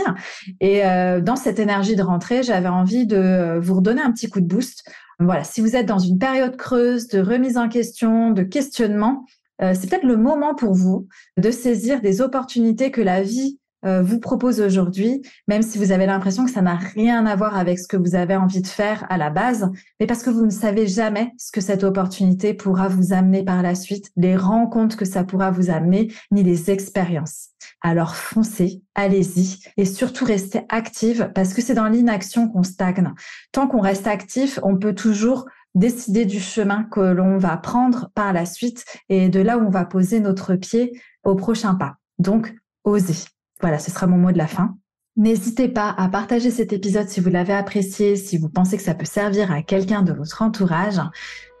Et 0.61 0.85
euh, 0.85 1.19
dans 1.19 1.35
cette 1.35 1.57
énergie 1.57 1.95
de 1.95 2.03
rentrée, 2.03 2.43
j'avais 2.43 2.67
envie 2.67 3.07
de 3.07 3.57
vous 3.59 3.73
redonner 3.73 4.03
un 4.03 4.11
petit 4.11 4.29
coup 4.29 4.39
de 4.39 4.45
boost. 4.45 4.87
Voilà, 5.19 5.43
si 5.43 5.59
vous 5.59 5.75
êtes 5.75 5.87
dans 5.87 5.97
une 5.97 6.19
période 6.19 6.57
creuse 6.57 7.07
de 7.07 7.19
remise 7.19 7.57
en 7.57 7.69
question, 7.69 8.29
de 8.29 8.43
questionnement, 8.43 9.25
euh, 9.63 9.73
c'est 9.73 9.89
peut-être 9.89 10.05
le 10.05 10.15
moment 10.15 10.53
pour 10.53 10.75
vous 10.75 11.07
de 11.37 11.49
saisir 11.49 12.01
des 12.01 12.21
opportunités 12.21 12.91
que 12.91 13.01
la 13.01 13.23
vie 13.23 13.57
euh, 13.87 14.01
vous 14.03 14.19
propose 14.19 14.59
aujourd'hui, 14.59 15.21
même 15.47 15.61
si 15.61 15.77
vous 15.77 15.91
avez 15.91 16.05
l'impression 16.05 16.43
que 16.43 16.51
ça 16.51 16.61
n'a 16.61 16.75
rien 16.75 17.25
à 17.25 17.35
voir 17.35 17.55
avec 17.55 17.79
ce 17.79 17.87
que 17.87 17.97
vous 17.97 18.15
avez 18.15 18.35
envie 18.35 18.61
de 18.61 18.67
faire 18.67 19.05
à 19.09 19.17
la 19.17 19.29
base, 19.29 19.71
mais 19.99 20.05
parce 20.05 20.23
que 20.23 20.29
vous 20.29 20.45
ne 20.45 20.51
savez 20.51 20.87
jamais 20.87 21.31
ce 21.37 21.51
que 21.51 21.61
cette 21.61 21.83
opportunité 21.83 22.53
pourra 22.53 22.89
vous 22.89 23.13
amener 23.13 23.43
par 23.43 23.61
la 23.63 23.75
suite, 23.75 24.11
les 24.17 24.35
rencontres 24.35 24.97
que 24.97 25.05
ça 25.05 25.23
pourra 25.23 25.51
vous 25.51 25.69
amener, 25.69 26.11
ni 26.31 26.43
les 26.43 26.69
expériences. 26.69 27.49
Alors 27.81 28.15
foncez, 28.15 28.81
allez-y 28.95 29.59
et 29.77 29.85
surtout 29.85 30.25
restez 30.25 30.61
active 30.69 31.31
parce 31.33 31.53
que 31.53 31.61
c'est 31.61 31.73
dans 31.73 31.87
l'inaction 31.87 32.49
qu'on 32.49 32.63
stagne. 32.63 33.13
Tant 33.51 33.67
qu'on 33.67 33.81
reste 33.81 34.07
actif, 34.07 34.59
on 34.63 34.77
peut 34.77 34.95
toujours 34.95 35.45
décider 35.75 36.25
du 36.25 36.39
chemin 36.39 36.83
que 36.83 36.99
l'on 36.99 37.37
va 37.37 37.55
prendre 37.57 38.09
par 38.15 38.33
la 38.33 38.45
suite 38.45 38.83
et 39.09 39.29
de 39.29 39.39
là 39.39 39.57
où 39.57 39.65
on 39.65 39.69
va 39.69 39.85
poser 39.85 40.19
notre 40.19 40.55
pied 40.55 40.99
au 41.23 41.35
prochain 41.35 41.75
pas. 41.75 41.95
Donc, 42.19 42.55
osez. 42.83 43.25
Voilà, 43.61 43.79
ce 43.79 43.91
sera 43.91 44.07
mon 44.07 44.17
mot 44.17 44.31
de 44.31 44.37
la 44.37 44.47
fin. 44.47 44.77
N'hésitez 45.15 45.67
pas 45.67 45.95
à 45.97 46.09
partager 46.09 46.51
cet 46.51 46.73
épisode 46.73 47.09
si 47.09 47.21
vous 47.21 47.31
l'avez 47.31 47.53
apprécié, 47.53 48.15
si 48.15 48.37
vous 48.37 48.49
pensez 48.49 48.77
que 48.77 48.83
ça 48.83 48.93
peut 48.93 49.03
servir 49.03 49.51
à 49.51 49.63
quelqu'un 49.63 50.03
de 50.03 50.13
votre 50.13 50.43
entourage. 50.43 51.01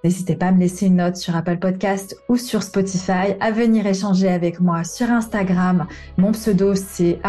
N'hésitez 0.03 0.35
pas 0.35 0.47
à 0.47 0.51
me 0.51 0.59
laisser 0.59 0.85
une 0.85 0.97
note 0.97 1.15
sur 1.15 1.35
Apple 1.35 1.57
Podcast 1.57 2.15
ou 2.29 2.37
sur 2.37 2.61
Spotify, 2.61 3.33
à 3.39 3.49
venir 3.49 3.87
échanger 3.87 4.29
avec 4.29 4.59
moi 4.59 4.83
sur 4.83 5.09
Instagram. 5.09 5.87
Mon 6.17 6.33
pseudo, 6.33 6.75
c'est 6.75 7.19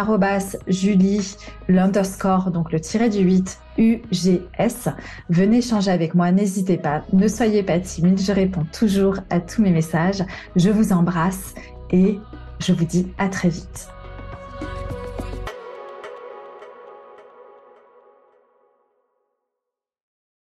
julie, 0.67 1.35
l'underscore, 1.69 2.51
donc 2.51 2.73
le 2.73 2.81
tiré 2.81 3.09
du 3.09 3.21
8, 3.21 3.59
UGS. 3.79 4.91
Venez 5.31 5.59
échanger 5.59 5.91
avec 5.91 6.15
moi, 6.15 6.31
n'hésitez 6.31 6.77
pas, 6.77 7.05
ne 7.15 7.27
soyez 7.27 7.63
pas 7.63 7.81
timide, 7.81 8.21
je 8.21 8.33
réponds 8.33 8.67
toujours 8.71 9.17
à 9.31 9.41
tous 9.41 9.63
mes 9.63 9.73
messages. 9.73 10.23
Je 10.57 10.69
vous 10.69 10.93
embrasse 10.93 11.55
et 11.91 12.19
je 12.61 12.75
vous 12.75 12.85
dis 12.85 13.07
à 13.17 13.29
très 13.31 13.49
vite. 13.49 13.89
Bye. 14.61 14.98